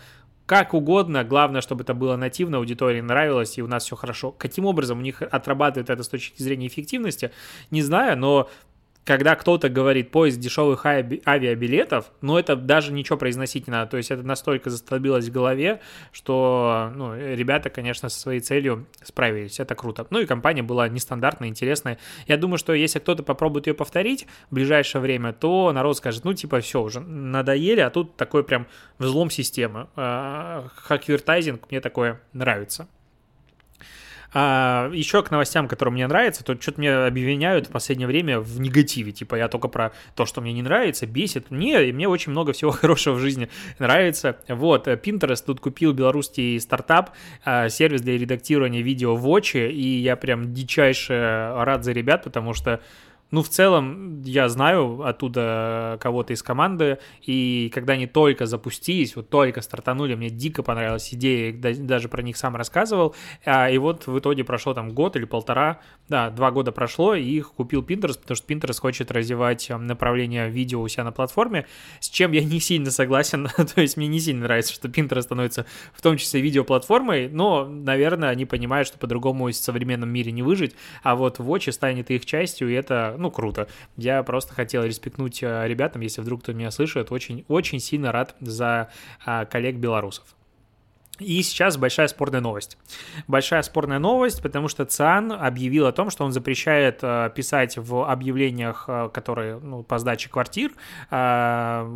как 0.52 0.75
угодно, 0.75 1.25
главное, 1.25 1.62
чтобы 1.62 1.82
это 1.82 1.94
было 1.94 2.14
нативно, 2.16 2.59
аудитории 2.59 3.00
нравилось, 3.00 3.56
и 3.56 3.62
у 3.62 3.66
нас 3.66 3.85
все 3.87 3.97
хорошо. 3.97 4.32
Каким 4.32 4.66
образом 4.66 4.99
у 4.99 5.00
них 5.00 5.23
отрабатывает 5.23 5.88
это 5.88 6.02
с 6.02 6.09
точки 6.09 6.42
зрения 6.42 6.66
эффективности, 6.66 7.30
не 7.71 7.80
знаю, 7.80 8.18
но 8.18 8.50
когда 9.04 9.35
кто-то 9.35 9.68
говорит 9.68 10.11
поиск 10.11 10.38
дешевых 10.38 10.87
авиабилетов, 10.87 12.12
ну, 12.21 12.38
это 12.38 12.54
даже 12.54 12.92
ничего 12.92 13.18
произносить 13.18 13.66
не 13.66 13.73
надо. 13.73 13.90
То 13.90 13.97
есть 13.97 14.11
это 14.11 14.23
настолько 14.23 14.71
застолбилось 14.71 15.28
в 15.28 15.32
голове, 15.32 15.80
что 16.12 16.92
ну, 16.94 17.16
ребята, 17.16 17.68
конечно, 17.68 18.09
со 18.09 18.18
своей 18.18 18.40
целью 18.40 18.87
справились. 19.02 19.59
Это 19.59 19.75
круто. 19.75 20.06
Ну 20.11 20.21
и 20.21 20.26
компания 20.26 20.62
была 20.62 20.88
нестандартная, 20.88 21.49
интересная. 21.49 21.99
Я 22.28 22.37
думаю, 22.37 22.59
что 22.59 22.73
если 22.73 23.00
кто-то 23.00 23.23
попробует 23.23 23.66
ее 23.66 23.75
повторить 23.75 24.26
в 24.50 24.54
ближайшее 24.54 25.02
время, 25.02 25.32
то 25.32 25.73
народ 25.73 25.97
скажет, 25.97 26.25
ну, 26.25 26.32
типа, 26.35 26.61
все, 26.61 26.80
уже 26.80 27.00
надоели, 27.00 27.80
а 27.80 27.90
тут 27.90 28.16
такой 28.16 28.44
прям 28.44 28.66
взлом 28.99 29.30
системы. 29.30 29.88
А, 29.97 30.68
хаквертайзинг, 30.76 31.71
мне 31.71 31.80
такое 31.80 32.21
нравится. 32.32 32.88
А, 34.34 34.90
еще 34.92 35.22
к 35.22 35.30
новостям, 35.30 35.68
которые 35.68 35.92
мне 35.92 36.06
нравятся, 36.06 36.44
то 36.44 36.60
что-то 36.60 36.80
мне 36.80 36.92
обвиняют 36.92 37.66
в 37.66 37.70
последнее 37.70 38.06
время 38.06 38.40
в 38.40 38.60
негативе. 38.60 39.12
Типа 39.12 39.34
я 39.34 39.48
только 39.48 39.68
про 39.68 39.92
то, 40.14 40.26
что 40.26 40.40
мне 40.40 40.52
не 40.52 40.62
нравится, 40.62 41.06
бесит. 41.06 41.50
Не, 41.50 41.92
мне 41.92 42.08
очень 42.08 42.32
много 42.32 42.52
всего 42.52 42.70
хорошего 42.72 43.14
в 43.14 43.20
жизни 43.20 43.48
нравится. 43.78 44.38
Вот, 44.48 44.88
Pinterest 44.88 45.44
тут 45.46 45.60
купил 45.60 45.92
белорусский 45.92 46.58
стартап, 46.60 47.10
а, 47.44 47.68
сервис 47.68 48.00
для 48.02 48.16
редактирования 48.16 48.82
видео 48.82 49.16
в 49.16 49.26
Watch, 49.26 49.70
и 49.70 49.98
я 49.98 50.16
прям 50.16 50.54
дичайше 50.54 51.52
рад 51.56 51.84
за 51.84 51.92
ребят, 51.92 52.24
потому 52.24 52.54
что 52.54 52.80
ну, 53.32 53.42
в 53.42 53.48
целом, 53.48 54.20
я 54.24 54.50
знаю 54.50 55.02
оттуда 55.02 55.96
кого-то 56.00 56.34
из 56.34 56.42
команды, 56.42 56.98
и 57.22 57.70
когда 57.74 57.94
они 57.94 58.06
только 58.06 58.44
запустились, 58.44 59.16
вот 59.16 59.30
только 59.30 59.62
стартанули, 59.62 60.14
мне 60.14 60.28
дико 60.28 60.62
понравилась 60.62 61.14
идея, 61.14 61.54
даже 61.54 62.10
про 62.10 62.20
них 62.20 62.36
сам 62.36 62.56
рассказывал, 62.56 63.14
а, 63.46 63.70
и 63.70 63.78
вот 63.78 64.06
в 64.06 64.18
итоге 64.18 64.44
прошло 64.44 64.74
там 64.74 64.90
год 64.90 65.16
или 65.16 65.24
полтора, 65.24 65.80
да, 66.10 66.28
два 66.28 66.50
года 66.50 66.72
прошло, 66.72 67.14
и 67.14 67.24
их 67.24 67.52
купил 67.54 67.80
Pinterest, 67.80 68.20
потому 68.20 68.36
что 68.36 68.52
Pinterest 68.52 68.78
хочет 68.78 69.10
развивать 69.10 69.70
направление 69.70 70.50
видео 70.50 70.82
у 70.82 70.88
себя 70.88 71.04
на 71.04 71.12
платформе, 71.12 71.66
с 72.00 72.10
чем 72.10 72.32
я 72.32 72.44
не 72.44 72.60
сильно 72.60 72.90
согласен, 72.90 73.48
то 73.74 73.80
есть 73.80 73.96
мне 73.96 74.08
не 74.08 74.20
сильно 74.20 74.42
нравится, 74.42 74.74
что 74.74 74.88
Pinterest 74.88 75.22
становится 75.22 75.64
в 75.94 76.02
том 76.02 76.18
числе 76.18 76.42
видеоплатформой, 76.42 77.30
но, 77.30 77.64
наверное, 77.66 78.28
они 78.28 78.44
понимают, 78.44 78.88
что 78.88 78.98
по-другому 78.98 79.46
в 79.46 79.54
современном 79.54 80.10
мире 80.10 80.32
не 80.32 80.42
выжить, 80.42 80.74
а 81.02 81.16
вот 81.16 81.38
Watch 81.38 81.72
станет 81.72 82.10
их 82.10 82.26
частью, 82.26 82.68
и 82.68 82.74
это, 82.74 83.16
ну, 83.22 83.30
круто. 83.30 83.68
Я 83.96 84.22
просто 84.22 84.54
хотел 84.54 84.84
респектнуть 84.84 85.42
э, 85.42 85.66
ребятам, 85.66 86.02
если 86.02 86.20
вдруг 86.20 86.42
кто 86.42 86.52
меня 86.52 86.70
слышит, 86.70 87.12
очень, 87.12 87.44
очень 87.48 87.80
сильно 87.80 88.12
рад 88.12 88.36
за 88.40 88.90
а, 89.24 89.44
коллег 89.44 89.76
белорусов. 89.76 90.24
И 91.18 91.42
сейчас 91.42 91.76
большая 91.76 92.08
спорная 92.08 92.40
новость. 92.40 92.78
Большая 93.28 93.62
спорная 93.62 93.98
новость, 93.98 94.42
потому 94.42 94.68
что 94.68 94.84
ЦИАН 94.84 95.32
объявил 95.32 95.86
о 95.86 95.92
том, 95.92 96.10
что 96.10 96.24
он 96.24 96.32
запрещает 96.32 96.98
э, 97.02 97.30
писать 97.34 97.76
в 97.76 98.10
объявлениях, 98.10 98.86
э, 98.88 99.10
которые 99.12 99.58
ну, 99.58 99.82
по 99.82 99.98
сдаче 99.98 100.28
квартир. 100.28 100.72
Э, 101.10 101.86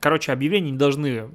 короче, 0.00 0.32
объявления 0.32 0.70
не 0.70 0.78
должны 0.78 1.30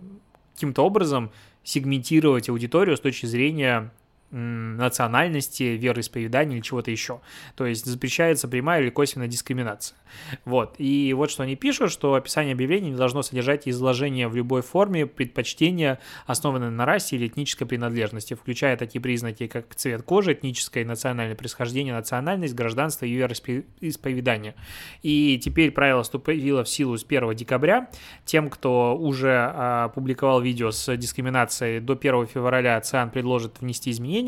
каким-то 0.53 0.85
образом 0.85 1.31
сегментировать 1.63 2.49
аудиторию 2.49 2.95
с 2.95 2.99
точки 2.99 3.25
зрения 3.25 3.91
национальности, 4.31 5.63
вероисповедания 5.63 6.57
или 6.57 6.63
чего-то 6.63 6.91
еще. 6.91 7.21
То 7.55 7.65
есть 7.65 7.85
запрещается 7.85 8.47
прямая 8.47 8.81
или 8.81 8.89
косвенная 8.89 9.27
дискриминация. 9.27 9.97
Вот. 10.45 10.75
И 10.77 11.13
вот 11.13 11.31
что 11.31 11.43
они 11.43 11.55
пишут, 11.55 11.91
что 11.91 12.15
описание 12.15 12.53
объявления 12.53 12.91
не 12.91 12.97
должно 12.97 13.21
содержать 13.21 13.67
изложение 13.67 14.27
в 14.27 14.35
любой 14.35 14.61
форме 14.61 15.05
предпочтения, 15.05 15.99
основанное 16.25 16.69
на 16.69 16.85
расе 16.85 17.15
или 17.15 17.27
этнической 17.27 17.67
принадлежности, 17.67 18.33
включая 18.33 18.77
такие 18.77 19.01
признаки, 19.01 19.47
как 19.47 19.73
цвет 19.75 20.03
кожи, 20.03 20.33
этническое 20.33 20.83
и 20.83 20.87
национальное 20.87 21.35
происхождение, 21.35 21.93
национальность, 21.93 22.55
гражданство 22.55 23.05
и 23.05 23.13
вероисповедание. 23.13 24.55
И 25.01 25.39
теперь 25.43 25.71
правило 25.71 26.03
вступило 26.03 26.63
в 26.63 26.69
силу 26.69 26.97
с 26.97 27.03
1 27.03 27.35
декабря. 27.35 27.89
Тем, 28.25 28.49
кто 28.49 28.97
уже 28.97 29.51
а, 29.53 29.89
публиковал 29.89 30.41
видео 30.41 30.71
с 30.71 30.95
дискриминацией 30.97 31.79
до 31.79 31.93
1 31.93 32.27
февраля, 32.27 32.79
ЦИАН 32.79 33.11
предложит 33.11 33.61
внести 33.61 33.91
изменения, 33.91 34.20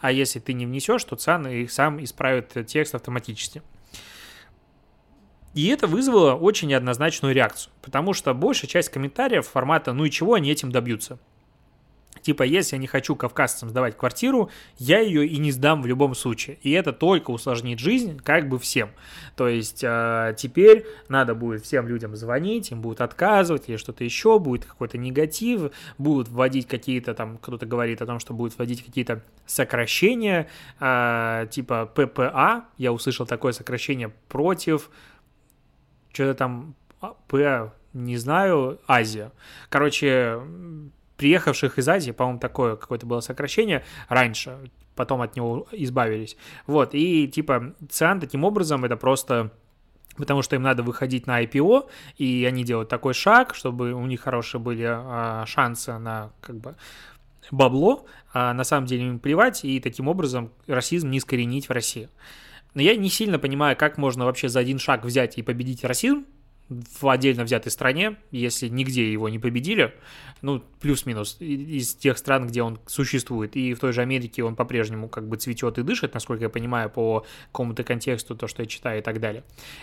а 0.00 0.12
если 0.12 0.38
ты 0.38 0.52
не 0.52 0.66
внесешь, 0.66 1.04
то 1.04 1.16
ЦИАН 1.16 1.48
их 1.48 1.72
сам 1.72 2.02
исправит 2.02 2.66
текст 2.66 2.94
автоматически. 2.94 3.62
И 5.54 5.66
это 5.66 5.86
вызвало 5.86 6.34
очень 6.34 6.68
неоднозначную 6.68 7.34
реакцию, 7.34 7.72
потому 7.82 8.12
что 8.12 8.32
большая 8.34 8.68
часть 8.68 8.88
комментариев 8.88 9.46
формата 9.46 9.92
«ну 9.92 10.04
и 10.04 10.10
чего 10.10 10.34
они 10.34 10.50
этим 10.50 10.70
добьются?» 10.70 11.18
Типа, 12.22 12.42
если 12.42 12.76
я 12.76 12.80
не 12.80 12.86
хочу 12.86 13.16
кавказцам 13.16 13.70
сдавать 13.70 13.96
квартиру, 13.96 14.50
я 14.78 15.00
ее 15.00 15.26
и 15.26 15.38
не 15.38 15.52
сдам 15.52 15.82
в 15.82 15.86
любом 15.86 16.14
случае. 16.14 16.58
И 16.62 16.70
это 16.72 16.92
только 16.92 17.30
усложнит 17.30 17.78
жизнь 17.78 18.18
как 18.22 18.48
бы 18.48 18.58
всем. 18.58 18.90
То 19.36 19.48
есть 19.48 19.82
э, 19.82 20.34
теперь 20.36 20.86
надо 21.08 21.34
будет 21.34 21.64
всем 21.64 21.88
людям 21.88 22.16
звонить, 22.16 22.70
им 22.70 22.80
будут 22.80 23.00
отказывать 23.00 23.68
или 23.68 23.76
что-то 23.76 24.04
еще, 24.04 24.38
будет 24.38 24.64
какой-то 24.64 24.98
негатив, 24.98 25.72
будут 25.98 26.28
вводить 26.28 26.66
какие-то 26.66 27.14
там, 27.14 27.38
кто-то 27.38 27.66
говорит 27.66 28.02
о 28.02 28.06
том, 28.06 28.18
что 28.18 28.34
будут 28.34 28.58
вводить 28.58 28.84
какие-то 28.84 29.22
сокращения, 29.46 30.48
э, 30.78 31.46
типа 31.50 31.86
ППА, 31.86 32.66
я 32.78 32.92
услышал 32.92 33.26
такое 33.26 33.52
сокращение 33.52 34.12
против 34.28 34.90
что-то 36.12 36.34
там 36.34 36.74
а, 37.00 37.14
П, 37.28 37.72
не 37.92 38.16
знаю, 38.16 38.78
Азия. 38.86 39.32
Короче, 39.68 40.40
приехавших 41.20 41.78
из 41.78 41.86
Азии, 41.86 42.12
по-моему, 42.12 42.40
такое 42.40 42.76
какое-то 42.76 43.04
было 43.04 43.20
сокращение 43.20 43.84
раньше, 44.08 44.58
потом 44.96 45.20
от 45.20 45.36
него 45.36 45.66
избавились. 45.70 46.34
Вот, 46.66 46.94
и 46.94 47.28
типа 47.28 47.74
ЦИАН 47.90 48.20
таким 48.20 48.42
образом 48.42 48.86
это 48.86 48.96
просто 48.96 49.50
потому 50.16 50.40
что 50.40 50.56
им 50.56 50.62
надо 50.62 50.82
выходить 50.82 51.26
на 51.26 51.42
IPO, 51.42 51.90
и 52.16 52.46
они 52.48 52.64
делают 52.64 52.88
такой 52.88 53.12
шаг, 53.12 53.54
чтобы 53.54 53.92
у 53.92 54.06
них 54.06 54.22
хорошие 54.22 54.60
были 54.62 54.86
а, 54.88 55.44
шансы 55.46 55.98
на 55.98 56.30
как 56.40 56.56
бы 56.56 56.74
бабло, 57.50 58.06
а 58.32 58.54
на 58.54 58.64
самом 58.64 58.86
деле 58.86 59.06
им 59.06 59.18
плевать, 59.18 59.62
и 59.64 59.78
таким 59.78 60.08
образом 60.08 60.50
расизм 60.66 61.10
не 61.10 61.18
искоренить 61.18 61.68
в 61.68 61.72
России. 61.72 62.08
Но 62.72 62.80
я 62.80 62.96
не 62.96 63.10
сильно 63.10 63.38
понимаю, 63.38 63.76
как 63.76 63.98
можно 63.98 64.24
вообще 64.24 64.48
за 64.48 64.60
один 64.60 64.78
шаг 64.78 65.04
взять 65.04 65.36
и 65.36 65.42
победить 65.42 65.84
расизм 65.84 66.24
в 66.70 67.08
отдельно 67.08 67.44
взятой 67.44 67.72
стране, 67.72 68.16
если 68.30 68.68
нигде 68.68 69.12
его 69.12 69.28
не 69.28 69.40
победили, 69.40 69.92
ну, 70.40 70.62
плюс-минус, 70.80 71.36
из 71.40 71.94
тех 71.94 72.16
стран, 72.16 72.46
где 72.46 72.62
он 72.62 72.78
существует, 72.86 73.56
и 73.56 73.74
в 73.74 73.80
той 73.80 73.92
же 73.92 74.00
Америке 74.00 74.44
он 74.44 74.54
по-прежнему 74.54 75.08
как 75.08 75.28
бы 75.28 75.36
цветет 75.36 75.78
и 75.78 75.82
дышит, 75.82 76.14
насколько 76.14 76.44
я 76.44 76.48
понимаю, 76.48 76.88
по 76.88 77.26
какому-то 77.46 77.82
контексту, 77.82 78.36
то, 78.36 78.46
что 78.46 78.62
я 78.62 78.68
читаю 78.68 79.00
и 79.00 79.02
так 79.02 79.20
далее. 79.20 79.42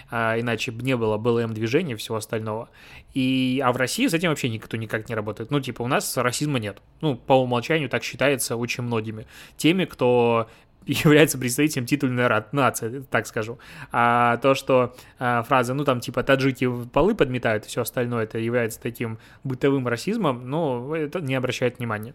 А, 0.09 0.39
иначе 0.39 0.71
бы 0.71 0.81
не 0.81 0.95
было 0.95 1.17
БЛМ-движения 1.17 1.93
и 1.93 1.97
всего 1.97 2.17
остального. 2.17 2.69
И, 3.13 3.61
а 3.63 3.73
в 3.73 3.77
России 3.77 4.07
с 4.07 4.13
этим 4.13 4.29
вообще 4.29 4.49
никто 4.49 4.77
никак 4.77 5.09
не 5.09 5.15
работает. 5.15 5.51
Ну, 5.51 5.59
типа, 5.59 5.81
у 5.81 5.87
нас 5.87 6.15
расизма 6.15 6.59
нет. 6.59 6.81
Ну, 7.01 7.15
по 7.15 7.33
умолчанию 7.33 7.89
так 7.89 8.03
считается 8.03 8.55
очень 8.55 8.83
многими. 8.83 9.27
Теми, 9.57 9.85
кто 9.85 10.49
является 10.85 11.37
представителем 11.37 11.85
титульной 11.85 12.27
нации, 12.51 13.03
так 13.09 13.27
скажу. 13.27 13.59
А 13.91 14.37
то, 14.37 14.55
что 14.55 14.95
а, 15.19 15.43
фраза, 15.43 15.73
ну 15.73 15.83
там 15.83 15.99
типа 15.99 16.23
таджики 16.23 16.69
полы 16.87 17.15
подметают 17.15 17.65
все 17.65 17.81
остальное, 17.81 18.23
это 18.23 18.37
является 18.37 18.81
таким 18.81 19.19
бытовым 19.43 19.87
расизмом, 19.87 20.49
ну, 20.49 20.93
это 20.93 21.19
не 21.19 21.35
обращает 21.35 21.79
внимания. 21.79 22.13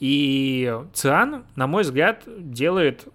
И 0.00 0.76
ЦИАН, 0.92 1.44
на 1.56 1.66
мой 1.66 1.82
взгляд, 1.82 2.24
делает 2.26 3.08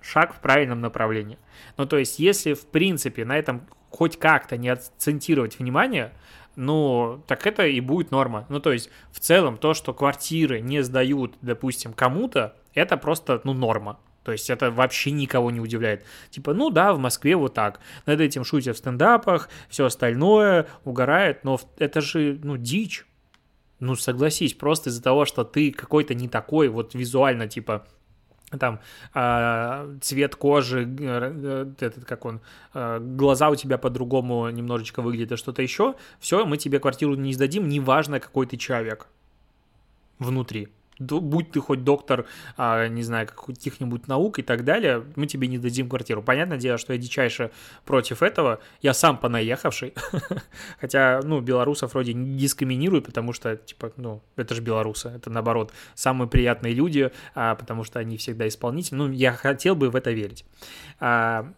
шаг 0.00 0.34
в 0.34 0.40
правильном 0.40 0.80
направлении. 0.80 1.38
Ну, 1.76 1.86
то 1.86 1.98
есть, 1.98 2.18
если, 2.18 2.54
в 2.54 2.66
принципе, 2.66 3.24
на 3.24 3.38
этом 3.38 3.66
хоть 3.90 4.18
как-то 4.18 4.56
не 4.56 4.68
акцентировать 4.68 5.58
внимание, 5.58 6.12
ну, 6.56 7.22
так 7.26 7.46
это 7.46 7.66
и 7.66 7.80
будет 7.80 8.10
норма. 8.10 8.46
Ну, 8.48 8.60
то 8.60 8.72
есть, 8.72 8.90
в 9.10 9.20
целом, 9.20 9.56
то, 9.56 9.74
что 9.74 9.94
квартиры 9.94 10.60
не 10.60 10.82
сдают, 10.82 11.34
допустим, 11.40 11.92
кому-то, 11.92 12.56
это 12.74 12.96
просто, 12.96 13.40
ну, 13.44 13.52
норма. 13.52 13.98
То 14.24 14.32
есть 14.32 14.48
это 14.50 14.70
вообще 14.70 15.10
никого 15.10 15.50
не 15.50 15.60
удивляет. 15.60 16.04
Типа, 16.30 16.54
ну 16.54 16.70
да, 16.70 16.92
в 16.92 16.98
Москве 16.98 17.36
вот 17.36 17.54
так. 17.54 17.80
Над 18.06 18.20
этим 18.20 18.44
шутят 18.44 18.76
в 18.76 18.78
стендапах, 18.78 19.48
все 19.68 19.86
остальное, 19.86 20.66
угорает, 20.84 21.44
но 21.44 21.60
это 21.78 22.00
же, 22.00 22.38
ну, 22.42 22.56
дичь. 22.56 23.06
Ну, 23.80 23.96
согласись, 23.96 24.54
просто 24.54 24.90
из-за 24.90 25.02
того, 25.02 25.24
что 25.24 25.42
ты 25.42 25.72
какой-то 25.72 26.14
не 26.14 26.28
такой, 26.28 26.68
вот 26.68 26.94
визуально, 26.94 27.48
типа, 27.48 27.84
там 28.58 28.78
э, 29.14 29.98
цвет 30.00 30.36
кожи, 30.36 30.86
э, 31.00 31.72
этот 31.80 32.04
как 32.04 32.24
он, 32.24 32.40
э, 32.74 32.98
глаза 33.00 33.50
у 33.50 33.56
тебя 33.56 33.78
по-другому 33.78 34.50
немножечко 34.50 35.02
выглядят, 35.02 35.32
а 35.32 35.36
что-то 35.36 35.62
еще, 35.62 35.96
все, 36.20 36.44
мы 36.44 36.58
тебе 36.58 36.78
квартиру 36.78 37.16
не 37.16 37.32
сдадим, 37.32 37.68
неважно, 37.68 38.20
какой 38.20 38.46
ты 38.46 38.56
человек 38.56 39.08
внутри 40.20 40.68
будь 41.02 41.50
ты 41.50 41.60
хоть 41.60 41.84
доктор, 41.84 42.26
а, 42.56 42.88
не 42.88 43.02
знаю, 43.02 43.26
каких-нибудь 43.26 44.08
наук 44.08 44.38
и 44.38 44.42
так 44.42 44.64
далее, 44.64 45.04
мы 45.16 45.26
тебе 45.26 45.48
не 45.48 45.58
дадим 45.58 45.88
квартиру. 45.88 46.22
Понятное 46.22 46.58
дело, 46.58 46.78
что 46.78 46.92
я 46.92 46.98
дичайше 46.98 47.50
против 47.84 48.22
этого. 48.22 48.60
Я 48.80 48.94
сам 48.94 49.18
понаехавший. 49.18 49.94
Хотя, 50.80 51.20
ну, 51.22 51.40
белорусов 51.40 51.94
вроде 51.94 52.14
не 52.14 52.38
дискриминируют, 52.38 53.06
потому 53.06 53.32
что, 53.32 53.56
типа, 53.56 53.92
ну, 53.96 54.22
это 54.36 54.54
же 54.54 54.62
белорусы. 54.62 55.08
Это, 55.08 55.30
наоборот, 55.30 55.72
самые 55.94 56.28
приятные 56.28 56.74
люди, 56.74 57.10
а, 57.34 57.54
потому 57.54 57.84
что 57.84 57.98
они 57.98 58.16
всегда 58.16 58.48
исполнители. 58.48 58.96
Ну, 58.96 59.10
я 59.10 59.32
хотел 59.32 59.74
бы 59.74 59.90
в 59.90 59.96
это 59.96 60.10
верить. 60.12 60.44
А, 61.00 61.52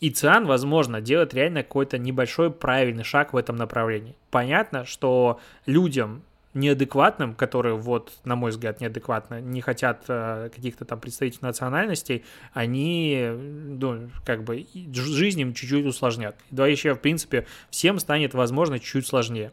и 0.00 0.10
ЦИАН, 0.10 0.46
возможно, 0.46 1.00
делает 1.00 1.32
реально 1.32 1.62
какой-то 1.62 1.98
небольшой 1.98 2.50
правильный 2.50 3.04
шаг 3.04 3.32
в 3.32 3.36
этом 3.36 3.56
направлении. 3.56 4.14
Понятно, 4.30 4.84
что 4.84 5.40
людям 5.64 6.22
неадекватным, 6.56 7.34
которые, 7.34 7.76
вот, 7.76 8.12
на 8.24 8.34
мой 8.34 8.50
взгляд, 8.50 8.80
неадекватно, 8.80 9.40
не 9.40 9.60
хотят 9.60 10.04
э, 10.08 10.48
каких-то 10.54 10.84
там 10.84 10.98
представителей 10.98 11.40
национальностей, 11.42 12.24
они, 12.52 13.28
ну, 13.30 14.10
как 14.24 14.42
бы, 14.42 14.66
жизнь 14.92 15.40
им 15.40 15.54
чуть-чуть 15.54 15.84
усложнят. 15.84 16.36
Вообще, 16.50 16.94
в 16.94 16.98
принципе, 16.98 17.46
всем 17.70 17.98
станет, 17.98 18.34
возможно, 18.34 18.78
чуть-чуть 18.78 19.06
сложнее. 19.06 19.52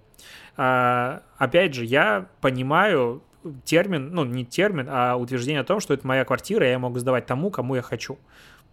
А, 0.56 1.24
опять 1.38 1.74
же, 1.74 1.84
я 1.84 2.28
понимаю 2.40 3.22
термин, 3.66 4.14
ну, 4.14 4.24
не 4.24 4.46
термин, 4.46 4.88
а 4.90 5.18
утверждение 5.18 5.62
о 5.62 5.66
том, 5.66 5.82
что 5.82 5.94
это 5.94 6.08
моя 6.08 6.24
квартира, 6.24 6.66
я 6.66 6.80
могу 6.80 7.00
сдавать 7.00 7.26
тому, 7.26 7.52
кому 7.52 7.76
я 7.76 7.82
хочу. 7.82 8.18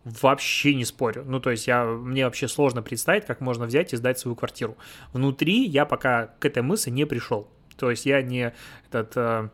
Вообще 0.05 0.75
не 0.75 0.85
спорю. 0.85 1.25
Ну, 1.27 1.41
то 1.41 1.51
есть 1.51 1.67
я, 1.67 1.85
мне 1.85 2.25
вообще 2.25 2.49
сложно 2.49 2.81
представить, 2.81 3.27
как 3.27 3.41
можно 3.41 3.67
взять 3.67 3.93
и 3.93 3.97
сдать 3.97 4.19
свою 4.19 4.37
квартиру. 4.37 4.77
Внутри 5.13 5.67
я 5.67 5.85
пока 5.85 6.29
к 6.39 6.45
этой 6.45 6.63
мысли 6.63 6.91
не 6.91 7.05
пришел. 7.05 7.49
То 7.81 7.91
есть 7.91 8.05
я 8.05 8.21
не 8.21 8.53
этот 8.91 9.17
э, 9.17 9.49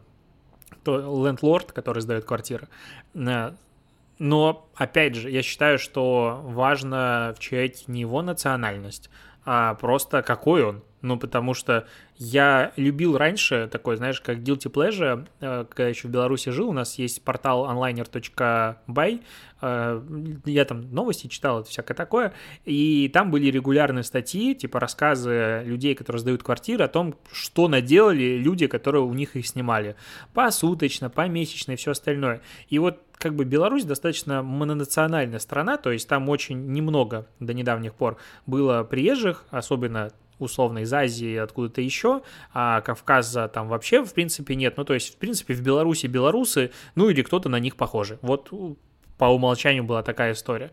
лендлорд, 0.85 1.71
который 1.71 2.02
сдает 2.02 2.25
квартиры. 2.25 2.68
Э, 3.14 3.52
но, 4.18 4.68
опять 4.75 5.14
же, 5.14 5.30
я 5.30 5.42
считаю, 5.42 5.78
что 5.78 6.40
важно 6.42 7.35
в 7.37 7.40
человеке 7.40 7.85
не 7.87 8.00
его 8.00 8.23
национальность, 8.23 9.11
а 9.45 9.75
просто 9.75 10.23
какой 10.23 10.64
он. 10.64 10.83
Ну, 11.02 11.18
потому 11.18 11.52
что 11.52 11.86
я 12.16 12.72
любил 12.76 13.18
раньше 13.18 13.68
такой, 13.70 13.96
знаешь, 13.96 14.20
как 14.20 14.38
Guilty 14.38 14.72
Pleasure, 14.72 15.28
э, 15.40 15.66
когда 15.68 15.88
еще 15.88 16.08
в 16.08 16.10
Беларуси 16.10 16.48
жил, 16.50 16.70
у 16.70 16.72
нас 16.72 16.98
есть 16.98 17.22
портал 17.22 17.66
onliner.by, 17.66 19.20
э, 19.60 20.02
я 20.46 20.64
там 20.64 20.94
новости 20.94 21.26
читал, 21.26 21.60
это 21.60 21.68
всякое 21.68 21.94
такое, 21.94 22.32
и 22.64 23.10
там 23.12 23.30
были 23.30 23.50
регулярные 23.50 24.04
статьи, 24.04 24.54
типа 24.54 24.80
рассказы 24.80 25.62
людей, 25.66 25.94
которые 25.94 26.20
сдают 26.20 26.42
квартиры, 26.42 26.84
о 26.84 26.88
том, 26.88 27.14
что 27.30 27.68
наделали 27.68 28.38
люди, 28.38 28.66
которые 28.66 29.02
у 29.02 29.12
них 29.12 29.36
их 29.36 29.46
снимали. 29.46 29.96
Посуточно, 30.32 31.10
помесячно 31.10 31.72
и 31.72 31.76
все 31.76 31.90
остальное. 31.90 32.40
И 32.68 32.78
вот 32.78 33.00
как 33.18 33.34
бы 33.34 33.44
Беларусь 33.44 33.84
достаточно 33.84 34.42
мононациональная 34.42 35.38
страна, 35.38 35.76
то 35.76 35.92
есть 35.92 36.08
там 36.08 36.28
очень 36.28 36.72
немного 36.72 37.26
до 37.40 37.54
недавних 37.54 37.94
пор 37.94 38.16
было 38.46 38.82
приезжих, 38.82 39.44
особенно 39.50 40.10
условно 40.38 40.81
из 40.81 40.93
Азии, 40.93 41.37
откуда-то 41.37 41.81
еще, 41.81 42.23
а 42.52 42.81
Кавказа 42.81 43.49
там 43.49 43.69
вообще, 43.69 44.05
в 44.05 44.12
принципе, 44.12 44.55
нет. 44.55 44.76
Ну, 44.76 44.85
то 44.85 44.95
есть, 44.95 45.14
в 45.14 45.16
принципе, 45.16 45.55
в 45.55 45.62
Беларуси 45.62 46.07
белорусы, 46.07 46.71
ну, 46.95 47.09
или 47.09 47.23
кто-то 47.23 47.49
на 47.49 47.59
них 47.59 47.76
похожи. 47.76 48.19
Вот 48.23 48.50
по 49.19 49.26
умолчанию 49.26 49.85
была 49.85 50.02
такая 50.02 50.33
история. 50.33 50.71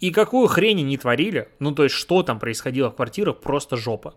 И 0.00 0.10
какую 0.10 0.46
хрень 0.48 0.80
они 0.80 0.98
творили, 0.98 1.48
ну, 1.58 1.72
то 1.72 1.84
есть, 1.84 1.94
что 1.94 2.22
там 2.22 2.38
происходило 2.38 2.90
в 2.90 2.96
квартирах, 2.96 3.40
просто 3.40 3.76
жопа. 3.76 4.14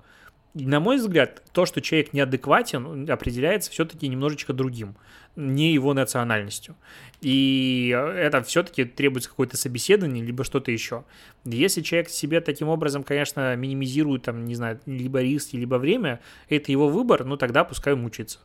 И, 0.56 0.66
на 0.66 0.80
мой 0.80 0.98
взгляд, 0.98 1.44
то, 1.54 1.66
что 1.66 1.80
человек 1.80 2.12
неадекватен, 2.12 3.10
определяется 3.10 3.72
все-таки 3.72 4.08
немножечко 4.08 4.52
другим 4.52 4.96
не 5.40 5.74
его 5.74 5.94
национальностью. 5.94 6.76
И 7.22 7.90
это 7.90 8.44
все-таки 8.44 8.84
требуется 8.86 9.30
какое-то 9.30 9.58
собеседование, 9.58 10.24
либо 10.24 10.44
что-то 10.44 10.72
еще. 10.72 11.06
Если 11.46 11.82
человек 11.82 12.10
себе 12.10 12.42
таким 12.42 12.68
образом, 12.68 13.04
конечно, 13.04 13.56
минимизирует, 13.56 14.24
там, 14.24 14.46
не 14.46 14.56
знаю, 14.56 14.80
либо 14.86 15.22
риски, 15.22 15.56
либо 15.56 15.76
время, 15.76 16.20
это 16.50 16.72
его 16.72 16.90
выбор, 16.90 17.26
ну 17.26 17.38
тогда 17.38 17.64
пускай 17.64 17.96
мучится. 17.96 18.40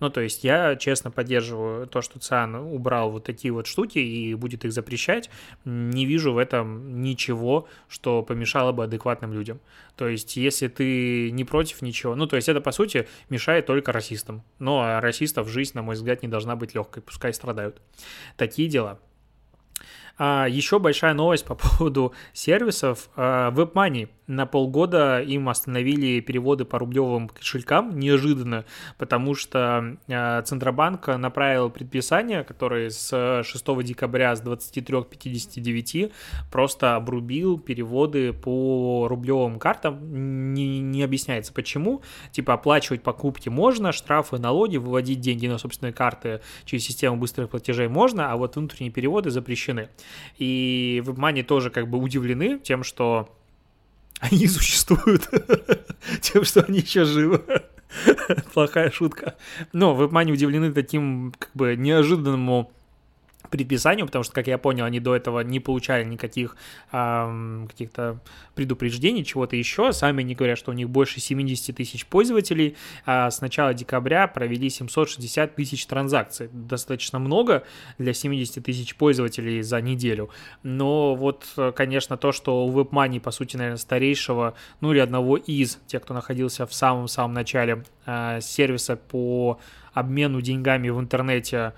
Ну, 0.00 0.08
то 0.08 0.22
есть 0.22 0.44
я 0.44 0.76
честно 0.76 1.10
поддерживаю 1.10 1.86
то, 1.86 2.00
что 2.00 2.18
ЦИАН 2.18 2.54
убрал 2.56 3.10
вот 3.10 3.24
такие 3.24 3.52
вот 3.52 3.66
штуки 3.66 3.98
и 3.98 4.34
будет 4.34 4.64
их 4.64 4.72
запрещать. 4.72 5.30
Не 5.66 6.06
вижу 6.06 6.32
в 6.32 6.38
этом 6.38 7.02
ничего, 7.02 7.68
что 7.86 8.22
помешало 8.22 8.72
бы 8.72 8.84
адекватным 8.84 9.32
людям. 9.34 9.60
То 9.96 10.08
есть 10.08 10.36
если 10.36 10.68
ты 10.68 11.30
не 11.30 11.44
против 11.44 11.82
ничего, 11.82 12.14
ну, 12.14 12.26
то 12.26 12.36
есть 12.36 12.48
это, 12.48 12.62
по 12.62 12.72
сути, 12.72 13.06
мешает 13.28 13.66
только 13.66 13.92
расистам. 13.92 14.42
Но 14.58 14.80
а 14.80 15.00
расистов 15.00 15.48
жизнь, 15.48 15.72
на 15.74 15.82
мой 15.82 15.94
взгляд, 15.94 16.22
не 16.22 16.28
должна 16.30 16.56
быть 16.56 16.74
легкой, 16.74 17.02
пускай 17.02 17.34
страдают. 17.34 17.80
Такие 18.36 18.68
дела. 18.68 18.98
А, 20.22 20.46
еще 20.46 20.78
большая 20.78 21.14
новость 21.14 21.46
по 21.46 21.54
поводу 21.78 22.12
сервисов. 22.34 23.08
А, 23.16 23.50
WebMoney 23.52 24.10
на 24.30 24.46
полгода 24.46 25.20
им 25.20 25.48
остановили 25.48 26.20
переводы 26.20 26.64
по 26.64 26.78
рублевым 26.78 27.28
кошелькам 27.28 27.98
неожиданно, 27.98 28.64
потому 28.96 29.34
что 29.34 29.96
э, 30.06 30.42
Центробанк 30.42 31.08
направил 31.08 31.68
предписание, 31.68 32.44
которое 32.44 32.90
с 32.90 33.42
6 33.42 33.82
декабря 33.82 34.36
с 34.36 34.42
23.59 34.42 36.12
просто 36.52 36.94
обрубил 36.94 37.58
переводы 37.58 38.32
по 38.32 39.08
рублевым 39.08 39.58
картам. 39.58 40.54
Не, 40.54 40.80
не 40.80 41.02
объясняется 41.02 41.52
почему. 41.52 42.02
Типа 42.30 42.54
оплачивать 42.54 43.02
покупки 43.02 43.48
можно, 43.48 43.90
штрафы, 43.90 44.38
налоги, 44.38 44.76
выводить 44.76 45.20
деньги 45.20 45.48
на 45.48 45.58
собственные 45.58 45.92
карты 45.92 46.40
через 46.66 46.84
систему 46.84 47.16
быстрых 47.16 47.50
платежей 47.50 47.88
можно, 47.88 48.30
а 48.30 48.36
вот 48.36 48.54
внутренние 48.54 48.92
переводы 48.92 49.30
запрещены. 49.30 49.88
И 50.38 51.02
WebMoney 51.04 51.42
тоже 51.42 51.70
как 51.70 51.88
бы 51.88 51.98
удивлены 51.98 52.58
тем, 52.58 52.84
что 52.84 53.34
они 54.20 54.46
существуют 54.48 55.28
тем, 56.20 56.44
что 56.44 56.62
они 56.62 56.80
еще 56.80 57.04
живы. 57.04 57.42
Плохая 58.54 58.90
шутка. 58.90 59.36
Но 59.72 59.94
вы, 59.94 60.08
Мани, 60.08 60.32
удивлены 60.32 60.72
таким 60.72 61.34
как 61.38 61.50
бы 61.54 61.76
неожиданному 61.76 62.72
предписанию, 63.48 64.06
потому 64.06 64.22
что, 64.22 64.34
как 64.34 64.46
я 64.46 64.58
понял, 64.58 64.84
они 64.84 65.00
до 65.00 65.16
этого 65.16 65.40
не 65.40 65.60
получали 65.60 66.04
никаких 66.04 66.56
эм, 66.92 67.66
каких-то 67.68 68.20
предупреждений, 68.54 69.24
чего-то 69.24 69.56
еще. 69.56 69.92
Сами 69.92 70.20
они 70.20 70.34
говорят, 70.34 70.58
что 70.58 70.70
у 70.70 70.74
них 70.74 70.90
больше 70.90 71.20
70 71.20 71.74
тысяч 71.74 72.06
пользователей. 72.06 72.76
А 73.06 73.30
с 73.30 73.40
начала 73.40 73.72
декабря 73.72 74.26
провели 74.26 74.68
760 74.68 75.54
тысяч 75.54 75.86
транзакций. 75.86 76.48
Достаточно 76.52 77.18
много 77.18 77.64
для 77.98 78.12
70 78.12 78.64
тысяч 78.64 78.94
пользователей 78.96 79.62
за 79.62 79.80
неделю. 79.80 80.30
Но 80.62 81.14
вот, 81.14 81.46
конечно, 81.74 82.16
то, 82.16 82.32
что 82.32 82.66
у 82.66 82.72
WebMoney, 82.72 83.20
по 83.20 83.30
сути, 83.30 83.56
наверное, 83.56 83.78
старейшего, 83.78 84.54
ну 84.80 84.92
или 84.92 84.98
одного 84.98 85.36
из 85.36 85.78
тех, 85.86 86.02
кто 86.02 86.14
находился 86.14 86.66
в 86.66 86.74
самом-самом 86.74 87.32
начале 87.34 87.84
э, 88.06 88.40
сервиса 88.40 88.96
по 88.96 89.58
обмену 89.92 90.40
деньгами 90.40 90.88
в 90.90 91.00
интернете, 91.00 91.72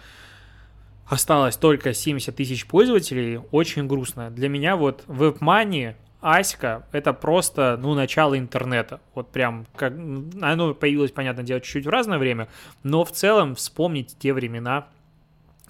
осталось 1.12 1.56
только 1.58 1.92
70 1.92 2.34
тысяч 2.34 2.66
пользователей, 2.66 3.38
очень 3.50 3.86
грустно. 3.86 4.30
Для 4.30 4.48
меня 4.48 4.76
вот 4.76 5.04
WebMoney, 5.08 5.94
Аська— 6.22 6.86
это 6.92 7.12
просто, 7.12 7.78
ну, 7.80 7.92
начало 7.94 8.38
интернета. 8.38 9.00
Вот 9.14 9.30
прям, 9.30 9.66
как, 9.76 9.92
оно 9.92 10.72
появилось, 10.72 11.10
понятное 11.10 11.44
дело, 11.44 11.60
чуть-чуть 11.60 11.84
в 11.84 11.90
разное 11.90 12.18
время, 12.18 12.48
но 12.82 13.04
в 13.04 13.12
целом 13.12 13.56
вспомнить 13.56 14.16
те 14.18 14.32
времена— 14.32 14.86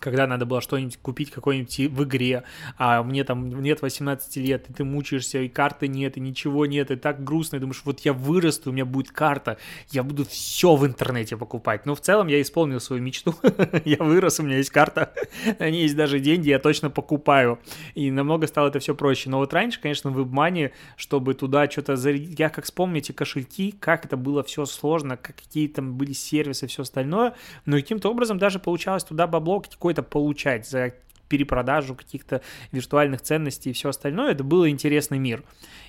когда 0.02 0.26
надо 0.26 0.44
было 0.44 0.60
что-нибудь 0.60 0.98
купить 0.98 1.30
какой-нибудь 1.30 1.78
в 1.78 2.02
игре, 2.02 2.42
а 2.76 3.02
мне 3.02 3.22
там 3.24 3.62
нет 3.62 3.82
18 3.82 4.36
лет, 4.36 4.68
и 4.68 4.72
ты 4.72 4.84
мучаешься, 4.84 5.38
и 5.38 5.48
карты 5.48 5.86
нет, 5.86 6.16
и 6.16 6.20
ничего 6.20 6.66
нет, 6.66 6.90
и 6.90 6.96
так 6.96 7.22
грустно, 7.22 7.56
и 7.56 7.58
думаешь, 7.60 7.82
вот 7.84 8.00
я 8.00 8.12
вырасту, 8.12 8.70
у 8.70 8.72
меня 8.72 8.84
будет 8.84 9.12
карта, 9.12 9.58
я 9.90 10.02
буду 10.02 10.24
все 10.24 10.74
в 10.74 10.84
интернете 10.84 11.36
покупать. 11.36 11.86
Но 11.86 11.94
в 11.94 12.00
целом 12.00 12.26
я 12.26 12.42
исполнил 12.42 12.80
свою 12.80 13.00
мечту, 13.00 13.34
я 13.84 13.98
вырос, 13.98 14.40
у 14.40 14.42
меня 14.42 14.56
есть 14.56 14.70
карта, 14.70 15.12
на 15.58 15.70
ней 15.70 15.82
есть 15.82 15.96
даже 15.96 16.18
деньги, 16.18 16.48
я 16.48 16.58
точно 16.58 16.90
покупаю. 16.90 17.60
И 17.94 18.10
намного 18.10 18.48
стало 18.48 18.68
это 18.68 18.80
все 18.80 18.94
проще. 18.94 19.30
Но 19.30 19.38
вот 19.38 19.52
раньше, 19.52 19.80
конечно, 19.80 20.10
в 20.10 20.18
WebMoney, 20.18 20.72
чтобы 20.96 21.34
туда 21.34 21.70
что-то... 21.70 21.94
Я 21.94 22.48
как 22.48 22.64
вспомню 22.64 22.98
эти 22.98 23.12
кошельки, 23.12 23.72
как 23.78 24.04
это 24.04 24.16
было 24.16 24.42
все 24.42 24.64
сложно, 24.64 25.16
какие 25.16 25.68
там 25.68 25.94
были 25.94 26.12
сервисы 26.12 26.66
все 26.66 26.82
остальное, 26.82 27.34
но 27.66 27.76
каким-то 27.76 28.10
образом 28.10 28.38
даже 28.38 28.58
получалось 28.58 29.04
туда 29.04 29.26
бабло 29.26 29.60
какой 29.60 29.91
какой-то 29.92 30.02
получать 30.02 30.68
за 30.68 30.94
перепродажу 31.28 31.94
каких-то 31.94 32.42
виртуальных 32.72 33.22
ценностей 33.22 33.70
и 33.70 33.72
все 33.72 33.88
остальное. 33.88 34.32
Это 34.32 34.44
был 34.44 34.68
интересный 34.68 35.18
мир. 35.18 35.42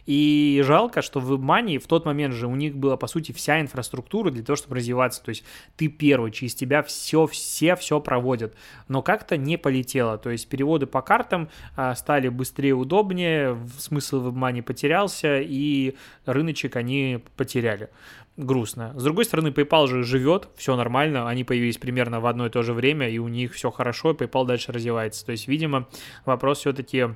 И 0.06 0.62
жалко, 0.66 1.02
что 1.02 1.20
в 1.20 1.34
WebMoney 1.34 1.80
в 1.80 1.88
тот 1.88 2.06
момент 2.06 2.34
же 2.34 2.48
у 2.48 2.56
них 2.56 2.76
была, 2.76 2.96
по 2.96 3.08
сути, 3.08 3.34
вся 3.34 3.60
инфраструктура 3.60 4.32
для 4.32 4.42
того, 4.42 4.56
чтобы 4.56 4.78
развиваться. 4.78 5.22
То 5.22 5.30
есть 5.30 5.44
ты 5.76 5.89
первый, 5.89 6.32
через 6.32 6.56
тебя 6.56 6.82
все, 6.82 7.28
все, 7.28 7.76
все 7.76 8.00
проводят. 8.00 8.56
Но 8.88 9.02
как-то 9.02 9.36
не 9.36 9.58
полетело. 9.58 10.18
То 10.18 10.30
есть 10.30 10.48
переводы 10.48 10.86
по 10.86 11.02
картам 11.02 11.50
а, 11.76 11.94
стали 11.96 12.30
быстрее, 12.30 12.74
удобнее, 12.74 13.58
смысл 13.80 14.26
WebMoney 14.26 14.62
потерялся, 14.62 15.42
и 15.42 15.96
рыночек 16.26 16.78
они 16.78 17.20
потеряли 17.36 17.89
грустно. 18.38 18.93
С 18.98 19.04
другой 19.04 19.26
стороны, 19.26 19.50
PayPal 19.50 19.88
же 19.88 20.04
живет, 20.04 20.50
все 20.56 20.76
нормально, 20.76 21.28
они 21.28 21.43
появились 21.43 21.78
примерно 21.78 22.19
в 22.19 22.26
одно 22.26 22.48
и 22.48 22.50
то 22.50 22.63
же 22.63 22.74
время, 22.74 23.10
и 23.10 23.17
у 23.17 23.28
них 23.28 23.54
все 23.54 23.72
хорошо, 23.72 24.12
и 24.12 24.13
PayPal 24.13 24.46
дальше 24.46 24.72
развивается. 24.72 25.26
То 25.26 25.32
есть, 25.32 25.48
видимо, 25.48 25.88
вопрос 26.26 26.60
все-таки 26.60 27.10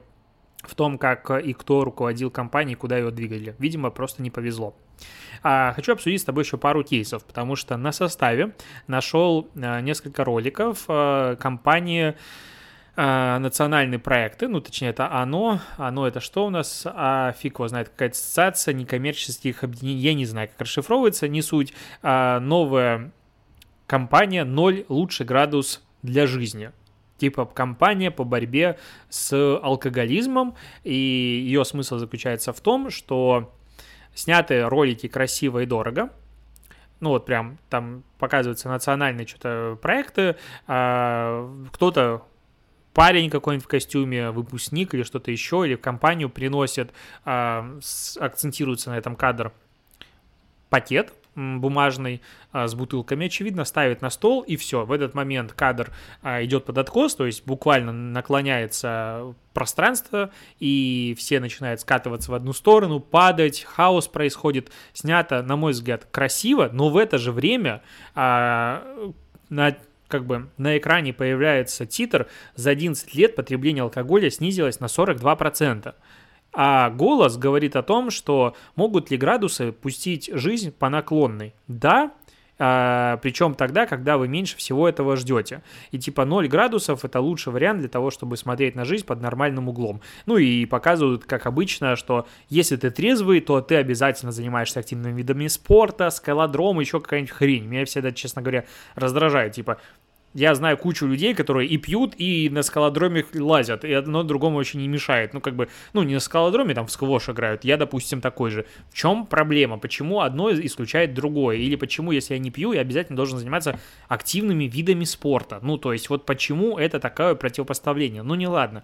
в 0.64 0.76
том, 0.76 0.98
как 0.98 1.30
и 1.32 1.54
кто 1.54 1.84
руководил 1.84 2.30
компанией, 2.30 2.76
куда 2.76 2.98
ее 2.98 3.12
двигали. 3.12 3.56
Видимо, 3.60 3.90
просто 3.90 4.22
не 4.22 4.30
повезло. 4.30 4.76
А, 5.44 5.74
хочу 5.74 5.94
обсудить 5.94 6.22
с 6.22 6.26
тобой 6.26 6.44
еще 6.44 6.58
пару 6.58 6.84
кейсов, 6.84 7.24
потому 7.24 7.56
что 7.56 7.78
на 7.78 7.92
составе 7.92 8.56
нашел 8.88 9.50
а, 9.56 9.82
несколько 9.82 10.24
роликов 10.24 10.86
а, 10.88 11.36
компании 11.36 12.16
а, 13.00 13.38
национальные 13.38 14.00
проекты, 14.00 14.48
ну, 14.48 14.60
точнее, 14.60 14.88
это 14.88 15.12
оно, 15.12 15.60
оно 15.78 16.08
это 16.08 16.20
что 16.20 16.48
у 16.48 16.50
нас, 16.50 16.82
а 16.84 17.32
фиг 17.34 17.60
его 17.60 17.68
знает, 17.68 17.90
какая-то 17.90 18.16
ассоциация 18.16 18.74
некоммерческих 18.74 19.64
объединений, 19.64 20.02
я 20.02 20.14
не 20.16 20.26
знаю, 20.26 20.48
как 20.50 20.62
расшифровывается, 20.62 21.28
не 21.28 21.44
суть, 21.44 21.76
а 22.02 22.40
новая 22.40 23.12
компания 23.86 24.46
«Ноль 24.46 24.84
лучший 24.90 25.28
градус 25.28 25.84
для 26.02 26.26
жизни», 26.26 26.72
типа 27.20 27.46
компания 27.46 28.10
по 28.10 28.24
борьбе 28.24 28.80
с 29.10 29.32
алкоголизмом, 29.32 30.56
и 30.84 30.96
ее 30.96 31.66
смысл 31.66 32.00
заключается 32.00 32.52
в 32.52 32.60
том, 32.62 32.90
что 32.90 33.54
сняты 34.16 34.68
ролики 34.68 35.08
красиво 35.08 35.60
и 35.60 35.68
дорого, 35.68 36.10
ну 37.00 37.10
вот 37.10 37.28
прям 37.28 37.60
там 37.70 38.04
показываются 38.18 38.70
национальные 38.70 39.28
что-то 39.28 39.78
проекты, 39.80 40.36
а, 40.66 41.48
кто-то 41.72 42.26
парень 42.98 43.30
какой-нибудь 43.30 43.64
в 43.64 43.68
костюме, 43.68 44.32
выпускник 44.32 44.96
или 44.96 45.04
что-то 45.04 45.30
еще, 45.30 45.62
или 45.68 45.76
в 45.76 45.82
компанию 45.82 46.32
приносит, 46.32 46.92
а, 47.26 47.78
акцентируется 48.20 48.90
на 48.90 48.98
этом 48.98 49.16
кадр, 49.16 49.52
пакет 50.70 51.14
бумажный 51.36 52.24
а, 52.52 52.68
с 52.68 52.74
бутылками, 52.74 53.28
очевидно, 53.28 53.66
ставит 53.66 54.02
на 54.02 54.10
стол, 54.10 54.42
и 54.42 54.58
все. 54.58 54.84
В 54.84 54.92
этот 54.92 55.14
момент 55.14 55.54
кадр 55.54 55.92
а, 56.24 56.44
идет 56.44 56.66
под 56.66 56.80
откос, 56.80 57.14
то 57.14 57.28
есть 57.28 57.46
буквально 57.46 57.94
наклоняется 57.94 59.36
пространство, 59.54 60.32
и 60.60 61.14
все 61.20 61.40
начинают 61.40 61.82
скатываться 61.82 62.32
в 62.32 62.34
одну 62.34 62.52
сторону, 62.52 63.00
падать, 63.00 63.62
хаос 63.62 64.08
происходит. 64.08 64.72
Снято, 64.94 65.44
на 65.44 65.56
мой 65.56 65.74
взгляд, 65.74 66.08
красиво, 66.10 66.72
но 66.74 66.90
в 66.90 66.98
это 66.98 67.20
же 67.20 67.32
время 67.32 67.84
на 68.16 69.78
как 70.08 70.26
бы 70.26 70.50
на 70.58 70.78
экране 70.78 71.14
появляется 71.14 71.86
титр 71.86 72.28
«За 72.56 72.72
11 72.72 73.14
лет 73.16 73.36
потребление 73.36 73.84
алкоголя 73.84 74.30
снизилось 74.30 74.80
на 74.80 74.86
42%». 74.86 75.94
А 76.54 76.90
голос 76.90 77.38
говорит 77.38 77.76
о 77.76 77.84
том, 77.84 78.10
что 78.10 78.56
могут 78.76 79.12
ли 79.12 79.18
градусы 79.18 79.72
пустить 79.72 80.30
жизнь 80.34 80.72
по 80.72 80.90
наклонной. 80.90 81.54
Да, 81.68 82.14
а, 82.60 83.18
причем 83.18 83.54
тогда, 83.54 83.86
когда 83.86 84.18
вы 84.18 84.28
меньше 84.28 84.58
всего 84.58 84.88
этого 84.88 85.16
ждете. 85.16 85.62
И 85.92 86.00
типа 86.00 86.26
0 86.26 86.48
градусов 86.48 87.06
это 87.06 87.20
лучший 87.20 87.54
вариант 87.54 87.80
для 87.80 87.90
того, 87.90 88.12
чтобы 88.12 88.38
смотреть 88.38 88.76
на 88.76 88.86
жизнь 88.86 89.06
под 89.06 89.22
нормальным 89.22 89.70
углом. 89.70 90.02
Ну 90.26 90.38
и 90.38 90.66
показывают, 90.66 91.26
как 91.26 91.46
обычно, 91.46 91.96
что 91.96 92.28
если 92.50 92.76
ты 92.76 92.90
трезвый, 92.90 93.42
то 93.42 93.62
ты 93.62 93.76
обязательно 93.76 94.32
занимаешься 94.32 94.80
активными 94.80 95.18
видами 95.18 95.48
спорта, 95.48 96.10
скалодром, 96.10 96.80
еще 96.80 97.00
какая-нибудь 97.00 97.32
хрень. 97.32 97.66
Меня 97.66 97.86
всегда, 97.86 98.12
честно 98.12 98.42
говоря, 98.42 98.66
раздражает. 98.96 99.54
Типа, 99.54 99.78
я 100.34 100.54
знаю 100.56 100.78
кучу 100.78 101.08
людей, 101.08 101.34
которые 101.34 101.68
и 101.68 101.78
пьют, 101.78 102.14
и 102.18 102.50
на 102.50 102.62
скалодроме 102.62 103.26
лазят, 103.34 103.84
и 103.84 103.94
одно 103.94 104.24
другому 104.24 104.58
очень 104.58 104.82
не 104.82 104.88
мешает. 104.88 105.34
Ну, 105.34 105.42
как 105.42 105.56
бы, 105.56 105.68
ну, 105.94 106.04
не 106.04 106.14
на 106.14 106.20
скалодроме, 106.20 106.74
там 106.74 106.86
в 106.88 106.92
сквош 106.92 107.30
играют, 107.30 107.64
я, 107.64 107.78
допустим, 107.78 108.22
такой 108.22 108.52
же. 108.52 108.66
В 108.92 108.94
чем 108.94 109.26
проблема? 109.26 109.78
Почему 109.78 110.22
одно 110.22 110.52
исключает 110.52 111.14
другое? 111.14 111.58
Или 111.58 111.76
почему, 111.76 112.12
если 112.12 112.34
я 112.34 112.40
не 112.40 112.52
пью, 112.52 112.74
я 112.74 112.82
обязательно 112.82 113.16
должен 113.16 113.40
заниматься 113.40 113.80
активными 114.08 114.66
видами 114.66 115.06
спорта? 115.06 115.60
Ну, 115.62 115.78
то 115.78 115.94
есть, 115.94 116.10
вот 116.10 116.26
почему 116.26 116.78
это 116.78 117.00
такое 117.00 117.36
противопоставление? 117.36 118.24
Ну, 118.24 118.36
не 118.36 118.48
ладно. 118.48 118.84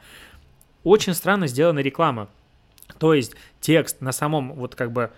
Очень 0.84 1.14
странно 1.14 1.48
сделана 1.48 1.80
реклама. 1.80 2.30
То 3.00 3.14
есть 3.14 3.36
текст 3.60 4.02
на 4.02 4.12
самом 4.12 4.54
вот 4.54 4.76
как 4.76 4.92
бы 4.92 5.12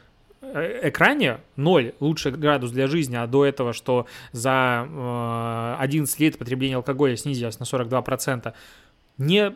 экране 0.83 1.39
0 1.55 1.93
лучший 1.99 2.31
градус 2.31 2.71
для 2.71 2.87
жизни, 2.87 3.15
а 3.15 3.27
до 3.27 3.45
этого, 3.45 3.73
что 3.73 4.07
за 4.31 4.87
э, 4.87 5.75
11 5.79 6.19
лет 6.19 6.37
потребление 6.37 6.77
алкоголя 6.77 7.15
снизилось 7.15 7.59
на 7.59 7.63
42%, 7.63 8.53
не 9.17 9.55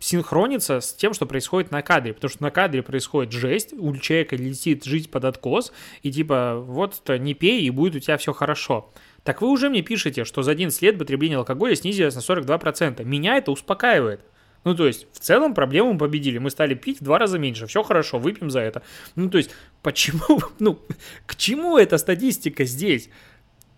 синхронится 0.00 0.80
с 0.80 0.92
тем, 0.92 1.14
что 1.14 1.26
происходит 1.26 1.70
на 1.70 1.82
кадре, 1.82 2.12
потому 2.12 2.28
что 2.28 2.42
на 2.42 2.50
кадре 2.50 2.82
происходит 2.82 3.32
жесть, 3.32 3.72
у 3.72 3.96
человека 3.96 4.36
летит 4.36 4.84
жить 4.84 5.10
под 5.10 5.24
откос, 5.24 5.72
и 6.02 6.12
типа 6.12 6.56
вот 6.58 7.00
не 7.08 7.34
пей, 7.34 7.62
и 7.62 7.70
будет 7.70 7.94
у 7.94 7.98
тебя 8.00 8.18
все 8.18 8.32
хорошо. 8.32 8.92
Так 9.22 9.40
вы 9.40 9.48
уже 9.48 9.70
мне 9.70 9.80
пишете, 9.80 10.24
что 10.24 10.42
за 10.42 10.50
11 10.50 10.82
лет 10.82 10.98
потребление 10.98 11.38
алкоголя 11.38 11.74
снизилось 11.74 12.14
на 12.14 12.20
42%. 12.20 13.02
Меня 13.04 13.36
это 13.38 13.50
успокаивает. 13.50 14.20
Ну, 14.64 14.74
то 14.74 14.86
есть, 14.86 15.06
в 15.12 15.18
целом 15.18 15.54
проблему 15.54 15.92
мы 15.92 15.98
победили. 15.98 16.38
Мы 16.38 16.50
стали 16.50 16.74
пить 16.74 17.00
в 17.00 17.04
два 17.04 17.18
раза 17.18 17.38
меньше. 17.38 17.66
Все 17.66 17.82
хорошо, 17.82 18.18
выпьем 18.18 18.50
за 18.50 18.60
это. 18.60 18.82
Ну, 19.14 19.30
то 19.30 19.38
есть, 19.38 19.50
почему, 19.82 20.40
ну, 20.58 20.80
к 21.26 21.36
чему 21.36 21.78
эта 21.78 21.98
статистика 21.98 22.64
здесь? 22.64 23.10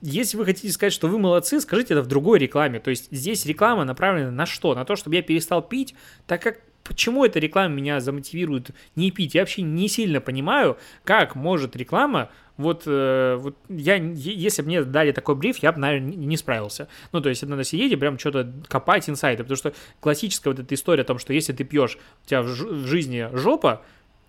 Если 0.01 0.37
вы 0.37 0.45
хотите 0.45 0.73
сказать, 0.73 0.93
что 0.93 1.09
вы 1.09 1.19
молодцы, 1.19 1.61
скажите 1.61 1.95
это 1.95 2.03
в 2.03 2.07
другой 2.07 2.39
рекламе. 2.39 2.81
То 2.81 2.91
есть 2.91 3.09
здесь 3.11 3.47
реклама 3.47 3.85
направлена 3.85 4.31
на 4.31 4.47
что? 4.47 4.75
На 4.75 4.85
то, 4.85 4.95
чтобы 4.95 5.17
я 5.17 5.23
перестал 5.23 5.63
пить, 5.63 5.95
так 6.27 6.43
как 6.43 6.59
почему 6.87 7.25
эта 7.25 7.39
реклама 7.39 7.75
меня 7.75 8.01
замотивирует 8.01 8.71
не 8.95 9.11
пить? 9.11 9.35
Я 9.35 9.43
вообще 9.43 9.63
не 9.63 9.89
сильно 9.89 10.21
понимаю, 10.21 10.79
как 11.05 11.35
может 11.35 11.77
реклама 11.77 12.31
вот, 12.57 12.85
э, 12.87 13.37
вот 13.39 13.57
я, 13.69 13.97
если 13.97 14.63
бы 14.63 14.69
мне 14.69 14.83
дали 14.83 15.13
такой 15.13 15.35
бриф, 15.35 15.59
я 15.59 15.73
бы, 15.73 15.79
наверное, 15.79 16.15
не 16.15 16.37
справился. 16.37 16.89
Ну, 17.13 17.21
то 17.21 17.29
есть, 17.29 17.43
надо 17.43 17.65
сидеть 17.65 17.93
и 17.93 17.97
прям 17.97 18.19
что-то 18.19 18.51
копать 18.69 19.09
инсайты, 19.09 19.43
потому 19.43 19.57
что 19.57 19.75
классическая 20.01 20.51
вот 20.51 20.59
эта 20.59 20.75
история 20.75 21.03
о 21.03 21.05
том, 21.05 21.19
что 21.19 21.33
если 21.35 21.53
ты 21.53 21.65
пьешь, 21.65 21.99
у 22.25 22.27
тебя 22.27 22.43
в, 22.43 22.47
в 22.47 22.87
жизни 22.87 23.29
жопа, 23.33 23.83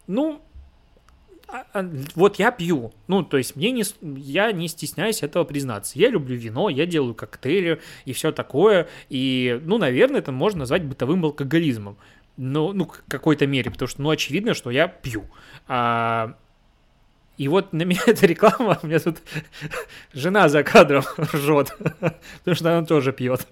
ну, 0.08 0.42
а, 1.48 1.66
а, 1.74 1.90
вот 2.16 2.40
я 2.40 2.52
пью, 2.52 2.92
ну, 3.08 3.24
то 3.24 3.38
есть 3.38 3.56
мне 3.56 3.72
не, 3.72 3.84
я 4.02 4.52
не 4.52 4.68
стесняюсь 4.68 5.24
этого 5.24 5.46
признаться. 5.46 5.98
Я 5.98 6.10
люблю 6.10 6.36
вино, 6.36 6.68
я 6.68 6.86
делаю 6.86 7.16
коктейли 7.16 7.80
и 8.04 8.12
все 8.12 8.34
такое, 8.34 8.90
и, 9.08 9.62
ну, 9.64 9.78
наверное, 9.78 10.20
это 10.20 10.34
можно 10.34 10.60
назвать 10.60 10.84
бытовым 10.84 11.24
алкоголизмом. 11.24 11.98
Ну, 12.38 12.72
ну, 12.72 12.86
в 12.86 13.10
какой-то 13.10 13.48
мере, 13.48 13.72
потому 13.72 13.90
что, 13.90 14.02
ну, 14.02 14.10
очевидно, 14.12 14.54
что 14.54 14.70
я 14.70 14.88
пью. 14.88 15.26
А, 15.68 16.36
и 17.38 17.48
вот 17.48 17.72
на 17.74 17.84
меня 17.84 18.02
эта 18.08 18.26
реклама, 18.26 18.80
у 18.82 18.88
меня 18.88 19.00
тут 19.00 19.18
жена 20.14 20.50
за 20.50 20.64
кадром 20.64 21.04
ржет, 21.34 21.76
потому 22.40 22.56
что 22.56 22.78
она 22.78 22.86
тоже 22.86 23.14
пьет. 23.14 23.48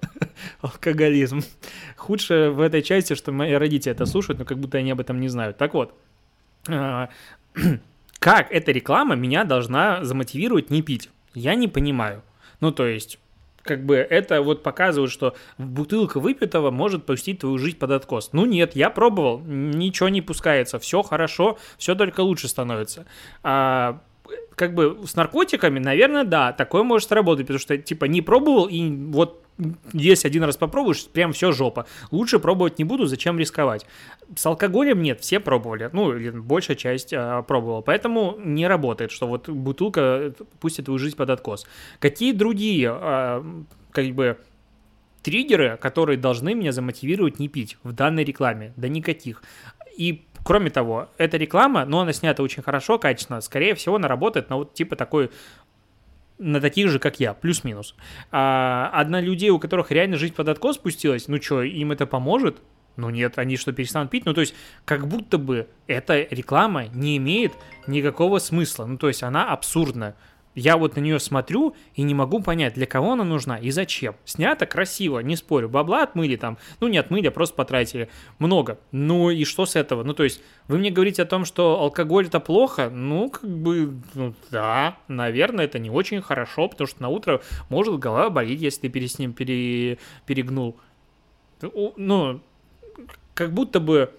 Алкоголизм. 0.62 1.42
Худшее 1.96 2.52
в 2.52 2.62
этой 2.62 2.82
части, 2.82 3.16
что 3.16 3.32
мои 3.32 3.54
родители 3.54 3.92
это 3.92 4.06
слушают, 4.06 4.40
но 4.40 4.46
как 4.46 4.60
будто 4.60 4.78
они 4.78 4.92
об 4.92 5.00
этом 5.00 5.20
не 5.20 5.30
знают. 5.30 5.58
Так 5.58 5.74
вот, 5.74 5.98
а, 6.68 7.10
как 8.20 8.52
эта 8.52 8.72
реклама 8.72 9.16
меня 9.16 9.44
должна 9.44 10.04
замотивировать 10.04 10.70
не 10.70 10.82
пить? 10.82 11.10
Я 11.34 11.56
не 11.56 11.68
понимаю. 11.68 12.24
Ну, 12.60 12.72
то 12.72 12.86
есть, 12.86 13.20
как 13.66 13.84
бы 13.84 13.96
это 13.96 14.42
вот 14.42 14.64
показывает, 14.64 15.12
что 15.12 15.36
бутылка 15.58 16.20
выпитого 16.20 16.72
может 16.72 17.06
пустить 17.06 17.40
твою 17.40 17.58
жизнь 17.58 17.78
под 17.78 17.92
откос. 17.92 18.30
Ну 18.32 18.46
нет, 18.46 18.76
я 18.76 18.90
пробовал, 18.90 19.40
ничего 19.40 20.10
не 20.10 20.22
пускается, 20.22 20.80
все 20.80 21.02
хорошо, 21.02 21.58
все 21.78 21.96
только 21.96 22.22
лучше 22.22 22.48
становится. 22.48 23.06
А, 23.44 24.02
как 24.56 24.76
бы 24.76 25.00
с 25.06 25.16
наркотиками, 25.16 25.80
наверное, 25.80 26.24
да, 26.24 26.54
такое 26.54 26.84
может 26.84 27.12
работать, 27.12 27.48
потому 27.48 27.60
что, 27.60 27.78
типа, 27.78 28.06
не 28.06 28.22
пробовал, 28.22 28.68
и 28.68 28.88
вот 28.90 29.45
если 29.94 30.28
один 30.28 30.44
раз 30.44 30.58
попробуешь, 30.58 31.08
прям 31.08 31.34
все 31.34 31.52
жопа. 31.52 31.86
Лучше 32.12 32.40
пробовать 32.40 32.78
не 32.78 32.84
буду, 32.84 33.06
зачем 33.06 33.40
рисковать. 33.40 33.86
С 34.36 34.46
алкоголем 34.46 35.02
нет, 35.02 35.22
все 35.22 35.40
пробовали, 35.40 35.90
ну, 35.94 36.16
или 36.16 36.30
большая 36.30 36.76
часть 36.76 37.14
а, 37.14 37.42
пробовала, 37.42 37.82
поэтому 37.82 38.38
не 38.44 38.68
работает, 38.68 39.12
что 39.12 39.28
вот 39.28 39.48
бутылка 39.50 40.34
пустит 40.60 40.86
твою 40.86 40.98
жизнь 40.98 41.16
под 41.16 41.30
откос. 41.30 41.66
Какие 42.00 42.34
другие, 42.34 42.90
а, 42.92 43.46
как 43.92 44.08
бы, 44.14 44.38
триггеры, 45.22 45.78
которые 45.82 46.18
должны 46.18 46.54
меня 46.54 46.72
замотивировать 46.72 47.40
не 47.40 47.48
пить 47.48 47.78
в 47.84 47.94
данной 47.94 48.24
рекламе? 48.24 48.74
Да 48.76 48.88
никаких. 48.88 49.42
И 49.98 50.26
Кроме 50.46 50.70
того, 50.70 51.10
эта 51.18 51.38
реклама, 51.38 51.86
но 51.86 52.02
она 52.02 52.14
снята 52.14 52.44
очень 52.44 52.62
хорошо, 52.62 53.00
качественно, 53.00 53.42
скорее 53.42 53.74
всего, 53.74 53.96
она 53.96 54.08
работает 54.08 54.48
на 54.52 54.58
вот 54.58 54.76
типа 54.76 54.96
такой 54.96 55.32
на 56.38 56.60
таких 56.60 56.90
же, 56.90 57.00
как 57.00 57.20
я, 57.20 57.34
плюс-минус. 57.34 57.96
А 58.32 58.90
одна 58.94 59.22
людей, 59.22 59.50
у 59.50 59.60
которых 59.60 59.92
реально 59.92 60.18
жизнь 60.18 60.34
под 60.34 60.50
откос 60.50 60.76
спустилась, 60.76 61.28
ну 61.28 61.42
что, 61.42 61.64
им 61.64 61.92
это 61.92 62.06
поможет? 62.06 62.62
Ну 62.98 63.10
нет, 63.10 63.38
они 63.38 63.58
что, 63.58 63.74
перестанут 63.74 64.10
пить? 64.10 64.26
Ну 64.26 64.34
то 64.34 64.42
есть, 64.42 64.56
как 64.86 65.08
будто 65.08 65.38
бы 65.38 65.68
эта 65.88 66.22
реклама 66.30 66.88
не 66.88 67.18
имеет 67.18 67.54
никакого 67.88 68.40
смысла. 68.40 68.86
Ну 68.86 68.98
то 68.98 69.08
есть, 69.08 69.24
она 69.24 69.52
абсурдна 69.52 70.16
я 70.56 70.78
вот 70.78 70.96
на 70.96 71.02
нее 71.02 71.20
смотрю 71.20 71.76
и 71.94 72.02
не 72.02 72.14
могу 72.14 72.42
понять, 72.42 72.74
для 72.74 72.86
кого 72.86 73.14
она 73.14 73.24
нужна 73.24 73.58
и 73.58 73.72
зачем. 73.72 74.16
Снято 74.26 74.66
красиво, 74.66 75.20
не 75.20 75.36
спорю. 75.36 75.70
Бабла 75.70 76.04
отмыли 76.04 76.38
там, 76.38 76.58
ну 76.80 76.88
не 76.88 76.98
отмыли, 76.98 77.28
а 77.28 77.32
просто 77.32 77.56
потратили. 77.56 78.10
Много. 78.40 78.80
Ну 78.92 79.30
и 79.30 79.44
что 79.44 79.66
с 79.66 79.76
этого? 79.76 80.04
Ну 80.04 80.14
то 80.14 80.24
есть 80.24 80.42
вы 80.68 80.78
мне 80.78 80.92
говорите 80.92 81.22
о 81.22 81.26
том, 81.26 81.46
что 81.46 81.80
алкоголь 81.80 82.28
это 82.28 82.40
плохо? 82.40 82.90
Ну 82.90 83.30
как 83.30 83.50
бы, 83.50 83.94
ну 84.14 84.34
да, 84.50 84.98
наверное, 85.08 85.66
это 85.66 85.78
не 85.78 85.90
очень 85.90 86.22
хорошо, 86.22 86.70
потому 86.70 86.88
что 86.88 87.02
на 87.02 87.10
утро 87.10 87.42
может 87.70 88.00
голова 88.00 88.30
болеть, 88.30 88.62
если 88.62 88.82
ты 88.82 88.90
перед 88.90 89.20
ним 89.20 89.34
пере, 89.34 89.98
перегнул. 90.26 90.78
Ну, 91.98 92.42
как 93.34 93.54
будто 93.54 93.80
бы 93.80 94.12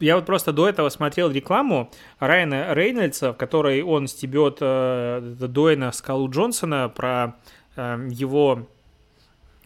я 0.00 0.16
вот 0.16 0.26
просто 0.26 0.52
до 0.52 0.68
этого 0.68 0.88
смотрел 0.88 1.30
рекламу 1.30 1.90
Райана 2.18 2.72
Рейнольдса, 2.74 3.32
в 3.32 3.36
которой 3.36 3.82
он 3.82 4.06
стебет 4.06 4.58
э, 4.60 5.20
Дуэйна 5.40 5.92
Скалу 5.92 6.30
Джонсона 6.30 6.88
про 6.88 7.36
э, 7.76 8.08
его 8.10 8.68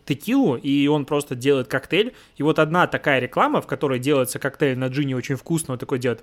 текилу, 0.05 0.57
и 0.57 0.87
он 0.88 1.05
просто 1.05 1.35
делает 1.35 1.68
коктейль. 1.68 2.14
И 2.37 2.42
вот 2.42 2.59
одна 2.59 2.87
такая 2.87 3.21
реклама, 3.21 3.61
в 3.61 3.66
которой 3.66 3.99
делается 3.99 4.38
коктейль 4.38 4.79
на 4.79 4.88
джине 4.88 5.16
очень 5.16 5.37
вкусно, 5.37 5.75
вот 5.75 5.81
такой 5.81 5.99
делает... 5.99 6.23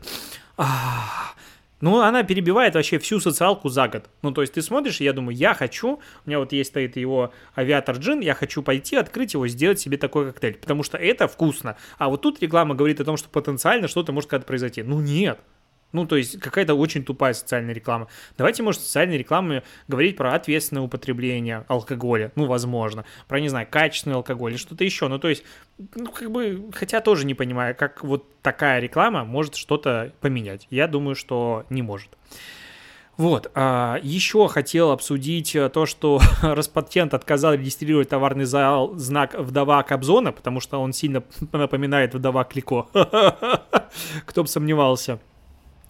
Ах, 0.57 1.35
ну, 1.81 2.01
она 2.01 2.23
перебивает 2.23 2.75
вообще 2.75 2.99
всю 2.99 3.19
социалку 3.19 3.69
за 3.69 3.87
год. 3.87 4.09
Ну, 4.21 4.31
то 4.31 4.41
есть 4.41 4.53
ты 4.53 4.61
смотришь, 4.61 4.99
и 5.01 5.05
я 5.05 5.13
думаю, 5.13 5.35
я 5.35 5.53
хочу, 5.53 5.99
у 6.25 6.29
меня 6.29 6.39
вот 6.39 6.51
есть 6.51 6.71
стоит 6.71 6.97
его 6.97 7.33
авиатор 7.55 7.97
джин, 7.97 8.19
я 8.19 8.33
хочу 8.33 8.61
пойти, 8.61 8.95
открыть 8.95 9.33
его, 9.33 9.47
сделать 9.47 9.79
себе 9.79 9.97
такой 9.97 10.27
коктейль, 10.27 10.55
потому 10.55 10.83
что 10.83 10.97
это 10.97 11.27
вкусно. 11.27 11.77
А 11.97 12.09
вот 12.09 12.21
тут 12.21 12.41
реклама 12.41 12.75
говорит 12.75 12.99
о 12.99 13.05
том, 13.05 13.17
что 13.17 13.29
потенциально 13.29 13.87
что-то 13.87 14.11
может 14.11 14.29
когда-то 14.29 14.47
произойти. 14.47 14.83
Ну, 14.83 14.99
нет. 14.99 15.39
Ну, 15.91 16.05
то 16.05 16.15
есть 16.15 16.39
какая-то 16.39 16.75
очень 16.75 17.03
тупая 17.03 17.33
социальная 17.33 17.73
реклама. 17.73 18.07
Давайте, 18.37 18.63
может, 18.63 18.81
социальной 18.81 19.17
рекламе 19.17 19.63
говорить 19.87 20.17
про 20.17 20.33
ответственное 20.33 20.83
употребление 20.83 21.65
алкоголя. 21.67 22.31
Ну, 22.35 22.45
возможно. 22.45 23.05
Про, 23.27 23.39
не 23.39 23.49
знаю, 23.49 23.67
качественный 23.69 24.15
алкоголь 24.15 24.51
или 24.51 24.57
что-то 24.57 24.83
еще. 24.83 25.07
Ну, 25.07 25.17
то 25.19 25.29
есть, 25.29 25.43
ну, 25.95 26.11
как 26.11 26.29
бы, 26.31 26.69
хотя 26.73 27.01
тоже 27.01 27.25
не 27.25 27.33
понимаю, 27.33 27.75
как 27.75 28.03
вот 28.03 28.25
такая 28.41 28.79
реклама 28.79 29.23
может 29.23 29.55
что-то 29.55 30.13
поменять. 30.21 30.67
Я 30.69 30.87
думаю, 30.87 31.15
что 31.15 31.65
не 31.69 31.81
может. 31.81 32.09
Вот, 33.19 33.51
а, 33.53 33.99
еще 34.01 34.47
хотел 34.47 34.91
обсудить 34.91 35.53
э, 35.53 35.67
то, 35.67 35.85
что 35.85 36.21
Роспатент 36.41 37.13
отказал 37.13 37.53
регистрировать 37.53 38.07
товарный 38.07 38.45
зал, 38.45 38.95
знак 38.95 39.35
вдова 39.37 39.83
Кобзона, 39.83 40.31
потому 40.31 40.61
что 40.61 40.79
он 40.79 40.93
сильно 40.93 41.21
напоминает 41.51 42.13
вдова 42.13 42.45
Клико. 42.45 42.87
Кто 44.25 44.43
бы 44.43 44.47
сомневался. 44.47 45.19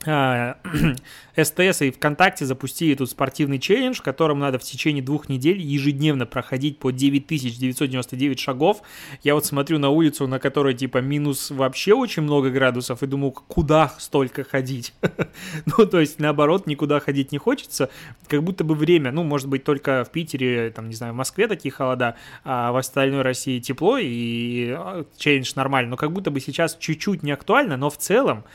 СТС 1.35 1.81
и 1.81 1.91
ВКонтакте 1.91 2.45
запустили 2.45 2.95
тут 2.95 3.09
спортивный 3.09 3.59
челлендж, 3.59 3.97
в 3.97 4.01
котором 4.01 4.39
надо 4.39 4.57
в 4.57 4.63
течение 4.63 5.03
двух 5.03 5.27
недель 5.27 5.59
ежедневно 5.59 6.25
проходить 6.25 6.79
по 6.79 6.91
9999 6.91 8.39
шагов. 8.39 8.81
Я 9.23 9.35
вот 9.35 9.45
смотрю 9.45 9.77
на 9.77 9.89
улицу, 9.89 10.25
на 10.25 10.39
которой 10.39 10.73
типа 10.73 10.99
минус 10.99 11.51
вообще 11.51 11.93
очень 11.93 12.23
много 12.23 12.49
градусов, 12.49 13.03
и 13.03 13.07
думаю, 13.07 13.33
куда 13.33 13.93
столько 13.97 14.45
ходить? 14.45 14.93
ну, 15.65 15.85
то 15.85 15.99
есть, 15.99 16.17
наоборот, 16.19 16.65
никуда 16.65 17.01
ходить 17.01 17.33
не 17.33 17.37
хочется, 17.37 17.89
как 18.27 18.41
будто 18.41 18.63
бы 18.63 18.75
время, 18.75 19.11
ну, 19.11 19.23
может 19.23 19.49
быть, 19.49 19.65
только 19.65 20.05
в 20.05 20.11
Питере, 20.11 20.71
там, 20.71 20.87
не 20.87 20.95
знаю, 20.95 21.11
в 21.11 21.17
Москве 21.17 21.47
такие 21.47 21.73
холода, 21.73 22.15
а 22.45 22.71
в 22.71 22.77
остальной 22.77 23.21
России 23.21 23.59
тепло, 23.59 23.97
и 23.97 24.69
а, 24.69 25.05
челлендж 25.17 25.51
нормально, 25.55 25.91
но 25.91 25.97
как 25.97 26.13
будто 26.13 26.31
бы 26.31 26.39
сейчас 26.39 26.77
чуть-чуть 26.79 27.21
не 27.21 27.31
актуально, 27.31 27.75
но 27.75 27.89
в 27.89 27.97
целом 27.97 28.45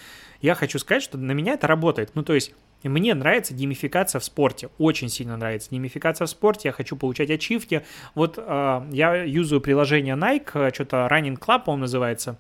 я 0.44 0.54
хочу 0.54 0.78
сказать, 0.78 1.02
что 1.02 1.16
на 1.16 1.32
меня 1.32 1.54
это 1.54 1.66
работает. 1.66 2.10
Ну, 2.14 2.22
то 2.22 2.34
есть 2.34 2.52
мне 2.82 3.14
нравится 3.14 3.54
геймификация 3.54 4.18
в 4.18 4.24
спорте, 4.24 4.68
очень 4.76 5.08
сильно 5.08 5.38
нравится 5.38 5.70
геймификация 5.70 6.26
в 6.26 6.30
спорте, 6.30 6.68
я 6.68 6.72
хочу 6.72 6.96
получать 6.96 7.30
ачивки. 7.30 7.82
Вот 8.14 8.34
э, 8.36 8.82
я 8.92 9.14
юзаю 9.24 9.62
приложение 9.62 10.16
Nike, 10.16 10.50
э, 10.52 10.70
что-то 10.74 11.08
Running 11.10 11.38
Club, 11.38 11.64
по-моему, 11.64 11.80
называется, 11.80 12.36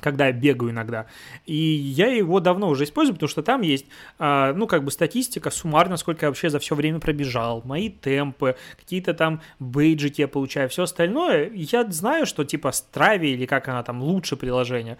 когда 0.00 0.26
я 0.26 0.32
бегаю 0.32 0.72
иногда. 0.72 1.06
И 1.46 1.54
я 1.54 2.08
его 2.08 2.38
давно 2.38 2.68
уже 2.68 2.84
использую, 2.84 3.14
потому 3.14 3.30
что 3.30 3.42
там 3.42 3.62
есть, 3.62 3.86
э, 4.18 4.52
ну, 4.54 4.66
как 4.66 4.84
бы 4.84 4.90
статистика 4.90 5.50
суммарно, 5.50 5.96
сколько 5.96 6.26
я 6.26 6.30
вообще 6.30 6.50
за 6.50 6.58
все 6.58 6.74
время 6.74 6.98
пробежал, 6.98 7.62
мои 7.64 7.88
темпы, 7.88 8.56
какие-то 8.78 9.14
там 9.14 9.40
бейджики 9.58 10.20
я 10.20 10.28
получаю, 10.28 10.68
все 10.68 10.82
остальное. 10.82 11.50
Я 11.54 11.90
знаю, 11.90 12.26
что 12.26 12.44
типа 12.44 12.68
Stravia 12.68 13.28
или 13.28 13.46
как 13.46 13.68
она 13.68 13.82
там, 13.82 14.02
лучше 14.02 14.36
приложение, 14.36 14.98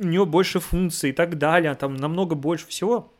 у 0.00 0.04
нее 0.04 0.24
больше 0.24 0.60
функций 0.60 1.10
и 1.10 1.12
так 1.12 1.38
далее, 1.38 1.74
там 1.74 1.94
намного 1.94 2.34
больше 2.34 2.66
всего. 2.66 3.12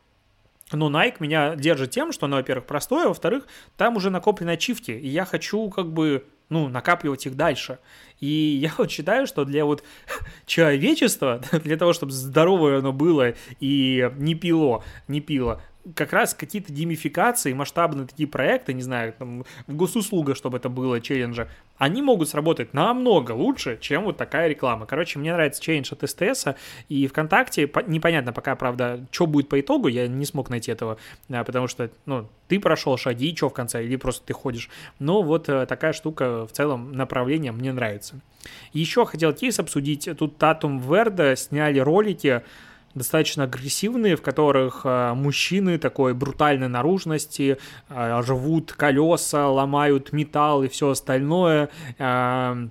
Но 0.71 0.89
Nike 0.89 1.17
меня 1.19 1.55
держит 1.55 1.91
тем, 1.91 2.11
что 2.11 2.25
оно, 2.25 2.37
во-первых, 2.37 2.65
простое, 2.65 3.05
а 3.05 3.09
во-вторых, 3.09 3.45
там 3.77 3.97
уже 3.97 4.09
накоплены 4.09 4.51
ачивки, 4.51 4.91
и 4.91 5.07
я 5.07 5.25
хочу 5.25 5.69
как 5.69 5.91
бы 5.91 6.25
ну, 6.49 6.67
накапливать 6.67 7.25
их 7.25 7.35
дальше. 7.35 7.79
И 8.19 8.27
я 8.27 8.73
вот 8.77 8.91
считаю, 8.91 9.25
что 9.25 9.45
для 9.45 9.63
вот 9.63 9.83
человечества, 10.45 11.41
для 11.63 11.77
того, 11.77 11.93
чтобы 11.93 12.11
здоровое 12.11 12.79
оно 12.79 12.91
было 12.91 13.33
и 13.59 14.09
не 14.17 14.35
пило, 14.35 14.83
не 15.07 15.21
пило, 15.21 15.61
как 15.95 16.13
раз 16.13 16.33
какие-то 16.33 16.71
геймификации, 16.71 17.53
масштабные 17.53 18.07
такие 18.07 18.27
проекты, 18.27 18.73
не 18.73 18.81
знаю, 18.81 19.13
там, 19.17 19.43
в 19.67 19.75
госуслугах, 19.75 20.37
чтобы 20.37 20.57
это 20.57 20.69
было, 20.69 21.01
челленджи, 21.01 21.49
они 21.77 22.01
могут 22.01 22.29
сработать 22.29 22.73
намного 22.73 23.31
лучше, 23.31 23.77
чем 23.81 24.03
вот 24.03 24.17
такая 24.17 24.47
реклама. 24.47 24.85
Короче, 24.85 25.17
мне 25.17 25.33
нравится 25.33 25.61
челлендж 25.61 25.91
от 25.91 26.07
СТС, 26.09 26.47
и 26.89 27.07
ВКонтакте 27.07 27.69
непонятно 27.87 28.33
пока, 28.33 28.55
правда, 28.55 29.05
что 29.11 29.25
будет 29.25 29.49
по 29.49 29.59
итогу, 29.59 29.87
я 29.87 30.07
не 30.07 30.25
смог 30.25 30.49
найти 30.49 30.71
этого, 30.71 30.97
потому 31.27 31.67
что, 31.67 31.89
ну, 32.05 32.29
ты 32.47 32.59
прошел 32.59 32.97
шаги, 32.97 33.35
что 33.35 33.49
в 33.49 33.53
конце, 33.53 33.83
или 33.83 33.95
просто 33.95 34.25
ты 34.25 34.33
ходишь. 34.33 34.69
Но 34.99 35.23
вот 35.23 35.47
э, 35.49 35.65
такая 35.65 35.93
штука 35.93 36.45
в 36.45 36.51
целом 36.51 36.91
направление 36.91 37.51
мне 37.51 37.71
нравится. 37.71 38.19
Еще 38.73 39.05
хотел 39.05 39.33
кейс 39.33 39.57
обсудить, 39.57 40.09
тут 40.17 40.37
Татум 40.37 40.79
Верда 40.79 41.35
сняли 41.35 41.79
ролики, 41.79 42.43
достаточно 42.95 43.43
агрессивные, 43.43 44.15
в 44.15 44.21
которых 44.21 44.81
э, 44.83 45.13
мужчины 45.13 45.77
такой 45.77 46.13
брутальной 46.13 46.67
наружности 46.67 47.57
э, 47.89 48.19
рвут 48.21 48.73
колеса, 48.73 49.49
ломают 49.49 50.11
металл 50.13 50.63
и 50.63 50.67
все 50.67 50.89
остальное. 50.89 51.69
Э, 51.97 52.67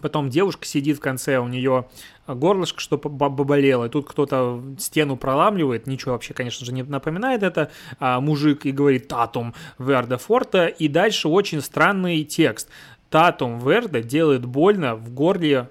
потом 0.00 0.30
девушка 0.30 0.66
сидит 0.66 0.98
в 0.98 1.00
конце, 1.00 1.38
у 1.38 1.48
нее 1.48 1.86
горлышко, 2.26 2.80
что 2.80 2.98
поболело, 2.98 3.86
и 3.86 3.88
тут 3.88 4.08
кто-то 4.08 4.62
стену 4.78 5.16
проламливает, 5.16 5.86
ничего 5.86 6.12
вообще, 6.12 6.34
конечно 6.34 6.64
же, 6.64 6.72
не 6.72 6.82
напоминает 6.82 7.42
это, 7.42 7.70
а 7.98 8.20
мужик 8.20 8.64
и 8.64 8.72
говорит 8.72 9.08
«Татум 9.08 9.54
Верда 9.78 10.18
Форта», 10.18 10.66
и 10.66 10.88
дальше 10.88 11.28
очень 11.28 11.60
странный 11.60 12.24
текст. 12.24 12.68
«Татум 13.10 13.58
Верда 13.58 14.02
делает 14.02 14.46
больно 14.46 14.94
в 14.94 15.12
горле 15.12 15.68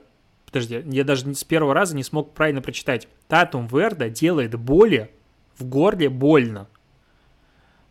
Подожди, 0.52 0.84
я 0.86 1.04
даже 1.04 1.34
с 1.34 1.44
первого 1.44 1.74
раза 1.74 1.96
не 1.96 2.04
смог 2.04 2.34
правильно 2.34 2.62
прочитать. 2.62 3.08
Татум 3.28 3.68
Верда 3.68 4.10
делает 4.10 4.60
боли 4.60 5.10
в 5.58 5.66
горле 5.66 6.10
больно. 6.10 6.68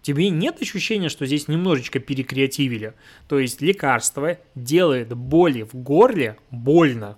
Тебе 0.03 0.31
нет 0.31 0.61
ощущения, 0.61 1.09
что 1.09 1.27
здесь 1.27 1.49
немножечко 1.49 2.01
перекреативили? 2.01 2.95
То 3.29 3.39
есть 3.39 3.61
лекарство 3.61 4.39
делает 4.55 5.15
боли 5.15 5.63
в 5.63 5.75
горле 5.75 6.37
больно. 6.51 7.17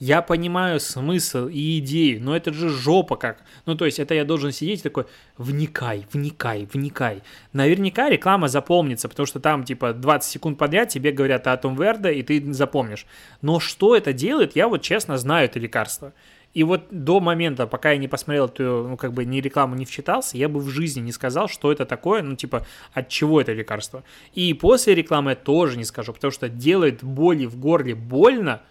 Я 0.00 0.22
понимаю 0.22 0.80
смысл 0.80 1.48
и 1.48 1.78
идею, 1.78 2.22
но 2.22 2.34
это 2.34 2.54
же 2.54 2.70
жопа 2.70 3.16
как. 3.16 3.44
Ну, 3.66 3.74
то 3.74 3.84
есть, 3.84 3.98
это 3.98 4.14
я 4.14 4.24
должен 4.24 4.50
сидеть 4.50 4.82
такой, 4.82 5.04
вникай, 5.36 6.06
вникай, 6.10 6.66
вникай. 6.72 7.22
Наверняка 7.52 8.08
реклама 8.08 8.48
запомнится, 8.48 9.10
потому 9.10 9.26
что 9.26 9.40
там, 9.40 9.62
типа, 9.62 9.92
20 9.92 10.32
секунд 10.32 10.58
подряд 10.58 10.88
тебе 10.88 11.12
говорят 11.12 11.46
о 11.46 11.56
Том 11.58 11.76
Верда, 11.76 12.10
и 12.10 12.22
ты 12.22 12.50
запомнишь. 12.54 13.04
Но 13.42 13.60
что 13.60 13.94
это 13.94 14.14
делает, 14.14 14.56
я 14.56 14.68
вот 14.68 14.80
честно 14.80 15.18
знаю 15.18 15.44
это 15.44 15.58
лекарство. 15.58 16.14
И 16.54 16.64
вот 16.64 16.86
до 16.90 17.20
момента, 17.20 17.66
пока 17.66 17.90
я 17.90 17.98
не 17.98 18.08
посмотрел 18.08 18.46
эту, 18.46 18.88
ну, 18.88 18.96
как 18.96 19.12
бы, 19.12 19.26
ни 19.26 19.42
рекламу, 19.42 19.74
не 19.74 19.84
вчитался, 19.84 20.38
я 20.38 20.48
бы 20.48 20.60
в 20.60 20.70
жизни 20.70 21.00
не 21.00 21.12
сказал, 21.12 21.46
что 21.46 21.70
это 21.70 21.84
такое, 21.84 22.22
ну, 22.22 22.36
типа, 22.36 22.66
от 22.94 23.10
чего 23.10 23.38
это 23.38 23.52
лекарство. 23.52 24.02
И 24.32 24.54
после 24.54 24.94
рекламы 24.94 25.32
я 25.32 25.36
тоже 25.36 25.76
не 25.76 25.84
скажу, 25.84 26.14
потому 26.14 26.30
что 26.30 26.48
делает 26.48 27.04
боли 27.04 27.44
в 27.44 27.58
горле 27.58 27.94
больно– 27.94 28.62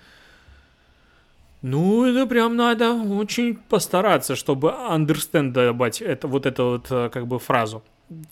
ну, 1.61 2.05
это 2.05 2.25
прям 2.25 2.55
надо 2.55 2.93
очень 2.93 3.55
постараться, 3.55 4.35
чтобы 4.35 4.69
understand 4.69 5.51
добавить 5.51 6.01
это, 6.01 6.27
вот 6.27 6.45
эту 6.45 6.63
вот 6.63 6.87
э, 6.89 7.09
как 7.09 7.27
бы 7.27 7.37
фразу. 7.39 7.83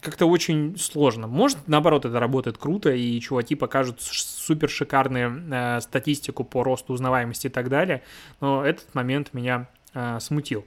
Как-то 0.02 0.26
очень 0.26 0.78
сложно. 0.78 1.28
Может, 1.28 1.68
наоборот, 1.68 2.06
это 2.06 2.20
работает 2.20 2.58
круто, 2.58 2.90
и 2.90 3.20
чуваки 3.20 3.56
покажут 3.56 4.02
супер 4.02 4.70
шикарную 4.70 5.44
э, 5.52 5.82
статистику 5.82 6.46
по 6.46 6.63
росту 6.63 6.94
узнаваемости 6.94 7.48
и 7.48 7.50
так 7.50 7.68
далее, 7.70 8.02
но 8.40 8.66
этот 8.66 8.96
момент 8.96 9.34
меня 9.34 9.68
э, 9.94 10.20
смутил. 10.22 10.66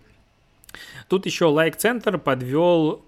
Тут 1.09 1.27
еще 1.27 1.46
лайк-центр 1.46 2.18
подвел... 2.18 3.03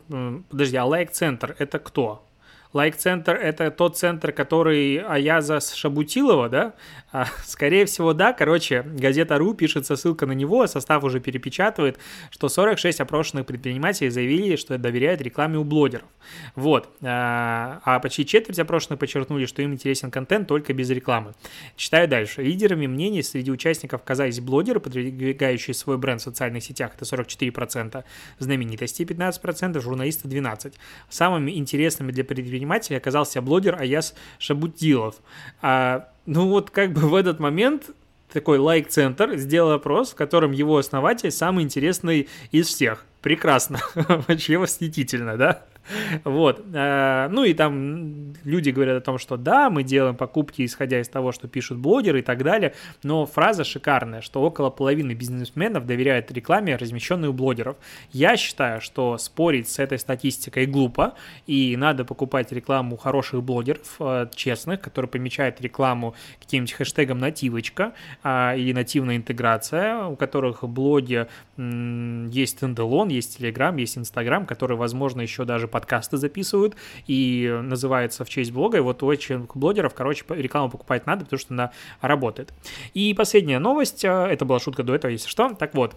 Подожди, 0.49 0.77
а 0.77 0.85
лайк-центр 0.85 1.55
это 1.59 1.79
кто? 1.79 2.25
Лайк-центр— 2.73 3.33
это 3.43 3.71
тот 3.71 3.99
центр, 3.99 4.33
который 4.33 4.97
Аяза 4.97 5.61
Шабутилова, 5.61 6.49
да? 6.49 6.75
А, 7.13 7.27
скорее 7.45 7.85
всего, 7.85 8.15
да. 8.15 8.33
Короче, 8.33 8.83
газета 8.83 9.37
РУ 9.37 9.53
пишется 9.53 9.97
ссылка 9.97 10.25
на 10.25 10.33
него, 10.33 10.67
состав 10.67 11.05
уже 11.05 11.21
перепечатывает, 11.21 11.99
что 12.31 12.49
46 12.49 13.01
опрошенных 13.01 13.45
предпринимателей 13.45 14.09
заявили, 14.09 14.57
что 14.57 14.79
доверяют 14.79 15.21
рекламе 15.21 15.59
у 15.59 15.65
блогеров. 15.65 16.07
Вот. 16.55 16.89
А, 17.03 17.81
а 17.85 18.01
почти 18.01 18.25
четверть 18.25 18.59
опрошенных 18.59 18.99
подчеркнули, 18.99 19.45
что 19.45 19.61
им 19.61 19.75
интересен 19.75 20.11
контент 20.11 20.49
только 20.49 20.73
без 20.73 20.89
рекламы. 20.89 21.35
Читаю 21.77 22.09
дальше. 22.09 22.43
Лидерами 22.43 22.87
мнений 22.87 23.23
среди 23.23 23.51
участников 23.51 24.01
оказались 24.01 24.41
блогеры, 24.41 24.81
продвигающие 24.81 25.75
свой 25.75 25.99
бренд 25.99 26.23
в 26.23 26.25
социальных 26.25 26.65
сетях, 26.65 26.93
это 26.97 27.05
44%, 27.05 28.03
знаменитости 28.39 29.03
15%, 29.03 29.79
журналисты 29.81 30.29
12%. 30.29 30.73
Самыми 31.11 31.51
интересными 31.59 32.13
для 32.13 32.25
предпринимателей 32.25 32.62
оказался 32.97 33.43
блогер 33.43 33.81
Аяс 33.81 34.15
Шабутилов. 34.39 35.17
А 35.61 36.09
ну 36.27 36.49
вот 36.49 36.71
как 36.71 36.93
бы 36.93 37.03
в 37.03 37.15
этот 37.15 37.41
момент 37.41 37.91
такой 38.33 38.59
лайк-центр 38.59 39.37
сделал 39.37 39.73
опрос, 39.73 40.13
в 40.13 40.15
котором 40.15 40.53
его 40.53 40.79
основатель 40.79 41.31
самый 41.31 41.65
интересный 41.65 42.29
из 42.51 42.69
всех. 42.69 43.05
Прекрасно, 43.21 43.81
вообще 43.95 44.57
восхитительно, 44.57 45.37
да? 45.37 45.65
Вот. 46.25 46.65
Э, 46.73 47.29
ну 47.31 47.45
и 47.45 47.55
там 47.55 48.35
люди 48.45 48.71
говорят 48.71 48.97
о 48.99 49.01
том, 49.01 49.19
что 49.19 49.37
да, 49.37 49.71
мы 49.71 49.83
делаем 49.83 50.17
покупки, 50.17 50.65
исходя 50.65 51.01
из 51.01 51.09
того, 51.09 51.33
что 51.33 51.49
пишут 51.49 51.79
блогеры 51.79 52.21
и 52.21 52.23
так 52.23 52.43
далее, 52.43 52.75
но 53.03 53.27
фраза 53.27 53.65
шикарная, 53.65 54.21
что 54.21 54.43
около 54.43 54.71
половины 54.71 55.13
бизнесменов 55.13 55.87
доверяют 55.87 56.31
рекламе, 56.31 56.77
размещенной 56.77 57.29
у 57.29 57.33
блогеров. 57.33 57.77
Я 58.13 58.37
считаю, 58.37 58.81
что 58.81 59.19
спорить 59.19 59.69
с 59.69 59.79
этой 59.79 59.99
статистикой 59.99 60.67
глупо, 60.67 61.15
и 61.47 61.77
надо 61.77 62.05
покупать 62.05 62.53
рекламу 62.53 62.97
хороших 62.97 63.43
блогеров, 63.43 63.97
э, 64.01 64.29
честных, 64.35 64.81
которые 64.81 65.09
помечают 65.09 65.61
рекламу 65.61 66.15
каким-нибудь 66.41 66.73
хэштегом 66.73 67.19
нативочка 67.19 67.93
или 68.25 68.73
нативная 68.73 69.17
интеграция, 69.17 70.05
у 70.05 70.17
которых 70.17 70.65
блоге 70.65 71.29
есть 71.57 72.59
стендалон, 72.59 73.09
есть 73.09 73.39
Telegram, 73.39 73.79
есть 73.79 73.97
Instagram, 73.97 74.47
которые, 74.47 74.79
возможно, 74.79 75.21
еще 75.21 75.45
даже 75.45 75.69
подкасты 75.73 76.17
записывают 76.17 76.77
и 77.09 77.61
называется 77.63 78.25
в 78.25 78.29
честь 78.29 78.53
блога. 78.53 78.79
И 78.79 78.81
вот 78.81 79.03
у 79.03 79.11
этих 79.11 79.57
блогеров, 79.57 79.95
короче, 79.95 80.25
рекламу 80.29 80.71
покупать 80.71 81.07
надо, 81.07 81.25
потому 81.25 81.41
что 81.41 81.55
она 81.55 81.73
работает. 82.01 82.53
И 82.95 83.13
последняя 83.15 83.59
новость, 83.59 84.05
э, 84.05 84.09
это 84.09 84.45
была 84.45 84.61
шутка 84.61 84.85
до 84.85 84.95
этого, 84.95 85.11
если 85.11 85.29
что. 85.29 85.55
Так 85.55 85.75
вот, 85.75 85.97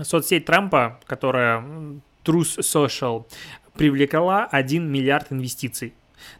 соцсеть 0.00 0.46
Трампа, 0.46 1.00
которая 1.06 1.62
Truth 2.24 2.60
Social, 2.60 3.26
привлекла 3.74 4.46
1 4.46 4.90
миллиард 4.90 5.32
инвестиций 5.32 5.92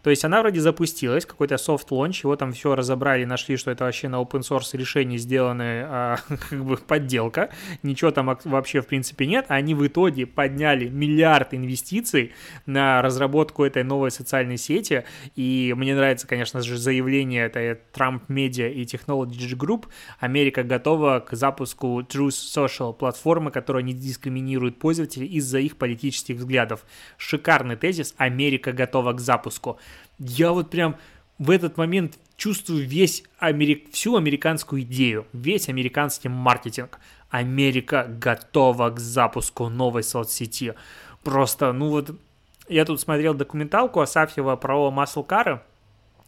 то 0.03 0.11
есть 0.11 0.25
она 0.25 0.41
вроде 0.41 0.61
запустилась, 0.61 1.27
какой-то 1.27 1.57
soft 1.57 1.89
launch, 1.91 2.21
его 2.23 2.37
там 2.37 2.53
все 2.53 2.75
разобрали, 2.75 3.25
нашли, 3.25 3.57
что 3.57 3.71
это 3.71 3.85
вообще 3.85 4.09
на 4.09 4.17
open 4.17 4.41
source 4.41 4.77
решение 4.77 5.19
сделанное, 5.19 5.87
а, 5.89 6.19
как 6.51 6.65
бы 6.65 6.77
подделка, 6.77 7.51
ничего 7.83 8.11
там 8.11 8.39
вообще 8.45 8.81
в 8.81 8.87
принципе 8.87 9.27
нет, 9.27 9.47
они 9.49 9.75
в 9.75 9.87
итоге 9.87 10.27
подняли 10.27 10.89
миллиард 10.89 11.55
инвестиций 11.55 12.33
на 12.67 13.03
разработку 13.03 13.65
этой 13.65 13.85
новой 13.85 14.11
социальной 14.11 14.57
сети, 14.57 15.05
и 15.37 15.75
мне 15.77 15.95
нравится, 15.95 16.27
конечно 16.27 16.61
же, 16.63 16.77
заявление 16.77 17.47
этой 17.47 17.79
Trump 17.93 18.23
Media 18.29 18.73
и 18.73 18.83
Technology 18.85 19.57
Group, 19.57 19.87
Америка 20.19 20.63
готова 20.63 21.21
к 21.21 21.35
запуску 21.35 22.01
Truth 22.01 22.29
Social 22.55 22.93
платформы, 22.93 23.51
которая 23.51 23.83
не 23.83 23.93
дискриминирует 23.93 24.79
пользователей 24.79 25.27
из-за 25.27 25.59
их 25.59 25.77
политических 25.77 26.37
взглядов. 26.37 26.85
Шикарный 27.17 27.77
тезис, 27.77 28.15
Америка 28.17 28.73
готова 28.73 29.13
к 29.13 29.21
запуску. 29.21 29.74
Я 30.19 30.53
вот 30.53 30.71
прям 30.71 30.97
в 31.39 31.51
этот 31.51 31.77
момент 31.77 32.19
чувствую 32.37 32.87
весь 32.87 33.25
америк... 33.39 33.91
всю 33.93 34.17
американскую 34.17 34.83
идею, 34.83 35.27
весь 35.33 35.69
американский 35.69 36.29
маркетинг. 36.29 36.99
Америка 37.31 38.07
готова 38.09 38.91
к 38.91 39.01
запуску 39.01 39.69
новой 39.69 40.03
соцсети. 40.03 40.75
Просто, 41.25 41.73
ну 41.73 41.89
вот, 41.89 42.15
я 42.69 42.85
тут 42.85 43.01
смотрел 43.01 43.35
документалку 43.35 44.01
Асафьева 44.01 44.57
про 44.57 44.91
маслкары, 44.91 45.63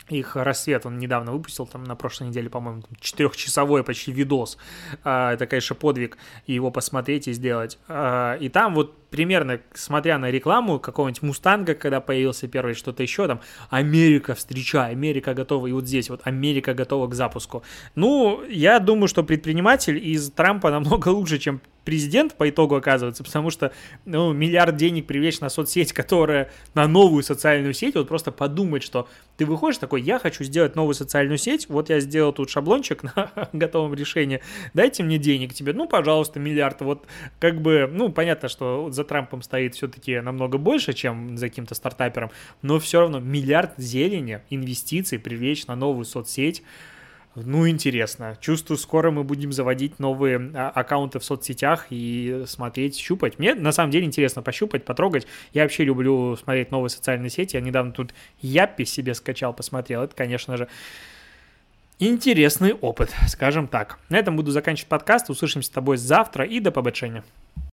их 0.09 0.37
рассвет 0.37 0.87
он 0.87 0.99
недавно 0.99 1.33
выпустил, 1.33 1.67
там 1.67 1.83
на 1.83 1.97
прошлой 1.97 2.29
неделе, 2.29 2.49
по-моему, 2.49 2.83
четырехчасовой 3.01 3.83
почти 3.83 4.13
видос. 4.13 4.57
А, 5.03 5.33
это, 5.33 5.47
конечно, 5.47 5.75
подвиг 5.75 6.17
его 6.47 6.71
посмотреть 6.71 7.27
и 7.27 7.33
сделать. 7.33 7.79
А, 7.89 8.37
и 8.37 8.49
там 8.49 8.75
вот 8.75 9.06
примерно, 9.11 9.61
смотря 9.75 10.19
на 10.19 10.31
рекламу 10.31 10.79
какого-нибудь 10.79 11.23
Мустанга, 11.23 11.75
когда 11.75 12.01
появился 12.01 12.49
первый, 12.49 12.75
что-то 12.75 13.03
еще 13.03 13.27
там, 13.27 13.41
Америка 13.71 14.35
встречай, 14.35 14.91
Америка 14.91 15.35
готова, 15.35 15.67
и 15.67 15.73
вот 15.73 15.87
здесь 15.87 16.11
вот 16.11 16.21
Америка 16.25 16.75
готова 16.75 17.09
к 17.09 17.15
запуску. 17.15 17.63
Ну, 17.95 18.43
я 18.49 18.79
думаю, 18.79 19.09
что 19.09 19.23
предприниматель 19.23 19.99
из 19.99 20.31
Трампа 20.31 20.71
намного 20.71 21.09
лучше, 21.09 21.39
чем 21.39 21.61
президент 21.87 22.35
по 22.35 22.51
итогу 22.51 22.75
оказывается, 22.75 23.23
потому 23.25 23.49
что 23.51 23.73
ну, 24.05 24.33
миллиард 24.33 24.77
денег 24.77 25.07
привлечь 25.07 25.41
на 25.41 25.49
соцсеть, 25.49 25.93
которая 25.93 26.51
на 26.75 26.89
новую 26.89 27.23
социальную 27.23 27.73
сеть, 27.75 27.95
вот 27.95 28.09
просто 28.09 28.33
подумать, 28.33 28.83
что 28.83 29.09
ты 29.37 29.47
выходишь 29.47 29.79
такой, 29.79 30.03
я 30.03 30.19
хочу 30.19 30.43
сделать 30.43 30.75
новую 30.75 30.95
социальную 30.95 31.39
сеть, 31.39 31.69
вот 31.69 31.89
я 31.89 32.01
сделал 32.01 32.33
тут 32.33 32.51
шаблончик 32.51 33.05
на 33.05 33.31
готовом 33.53 33.95
решении, 33.95 34.43
дайте 34.75 35.05
мне 35.05 35.17
денег 35.17 35.55
тебе, 35.55 35.73
ну, 35.73 35.87
пожалуйста, 35.87 36.41
миллиард, 36.41 36.81
вот 36.81 37.07
как 37.39 37.63
бы, 37.63 37.89
ну, 37.91 38.11
понятно, 38.11 38.49
что 38.49 38.91
за 38.97 39.05
Трампом 39.05 39.43
стоит 39.43 39.75
все-таки 39.75 40.21
намного 40.21 40.59
больше, 40.59 40.93
чем 40.93 41.37
за 41.37 41.49
каким-то 41.49 41.75
стартапером, 41.75 42.31
но 42.63 42.79
все 42.81 43.01
равно 43.01 43.21
миллиард 43.21 43.75
зелени, 43.77 44.41
инвестиций 44.51 45.19
привлечь 45.19 45.67
на 45.67 45.77
новую 45.77 46.05
соцсеть, 46.05 46.63
ну, 47.37 47.69
интересно. 47.69 48.39
Чувствую, 48.41 48.79
скоро 48.79 49.11
мы 49.11 49.23
будем 49.23 49.53
заводить 49.53 49.99
новые 49.99 50.53
а, 50.55 50.71
аккаунты 50.71 51.19
в 51.19 51.25
соцсетях 51.25 51.89
и 51.91 52.45
смотреть, 52.47 52.97
щупать. 52.97 53.39
Мне 53.39 53.55
на 53.55 53.73
самом 53.73 53.91
деле 53.91 54.07
интересно 54.07 54.41
пощупать, 54.41 54.87
потрогать. 54.87 55.27
Я 55.53 55.65
вообще 55.65 55.85
люблю 55.85 56.35
смотреть 56.37 56.71
новые 56.71 56.89
социальные 56.89 57.29
сети. 57.29 57.57
Я 57.57 57.61
недавно 57.61 57.93
тут 57.93 58.15
Яппи 58.41 58.87
себе 58.87 59.13
скачал, 59.13 59.53
посмотрел. 59.53 60.03
Это, 60.03 60.17
конечно 60.17 60.57
же, 60.57 60.67
интересный 61.99 62.73
опыт, 62.73 63.15
скажем 63.29 63.69
так. 63.69 63.99
На 64.09 64.17
этом 64.17 64.35
буду 64.35 64.51
заканчивать 64.51 64.89
подкаст. 64.89 65.29
Услышимся 65.29 65.69
с 65.69 65.73
тобой 65.73 65.99
завтра 65.99 66.47
и 66.47 66.59
до 66.59 66.71
побочения. 66.71 67.23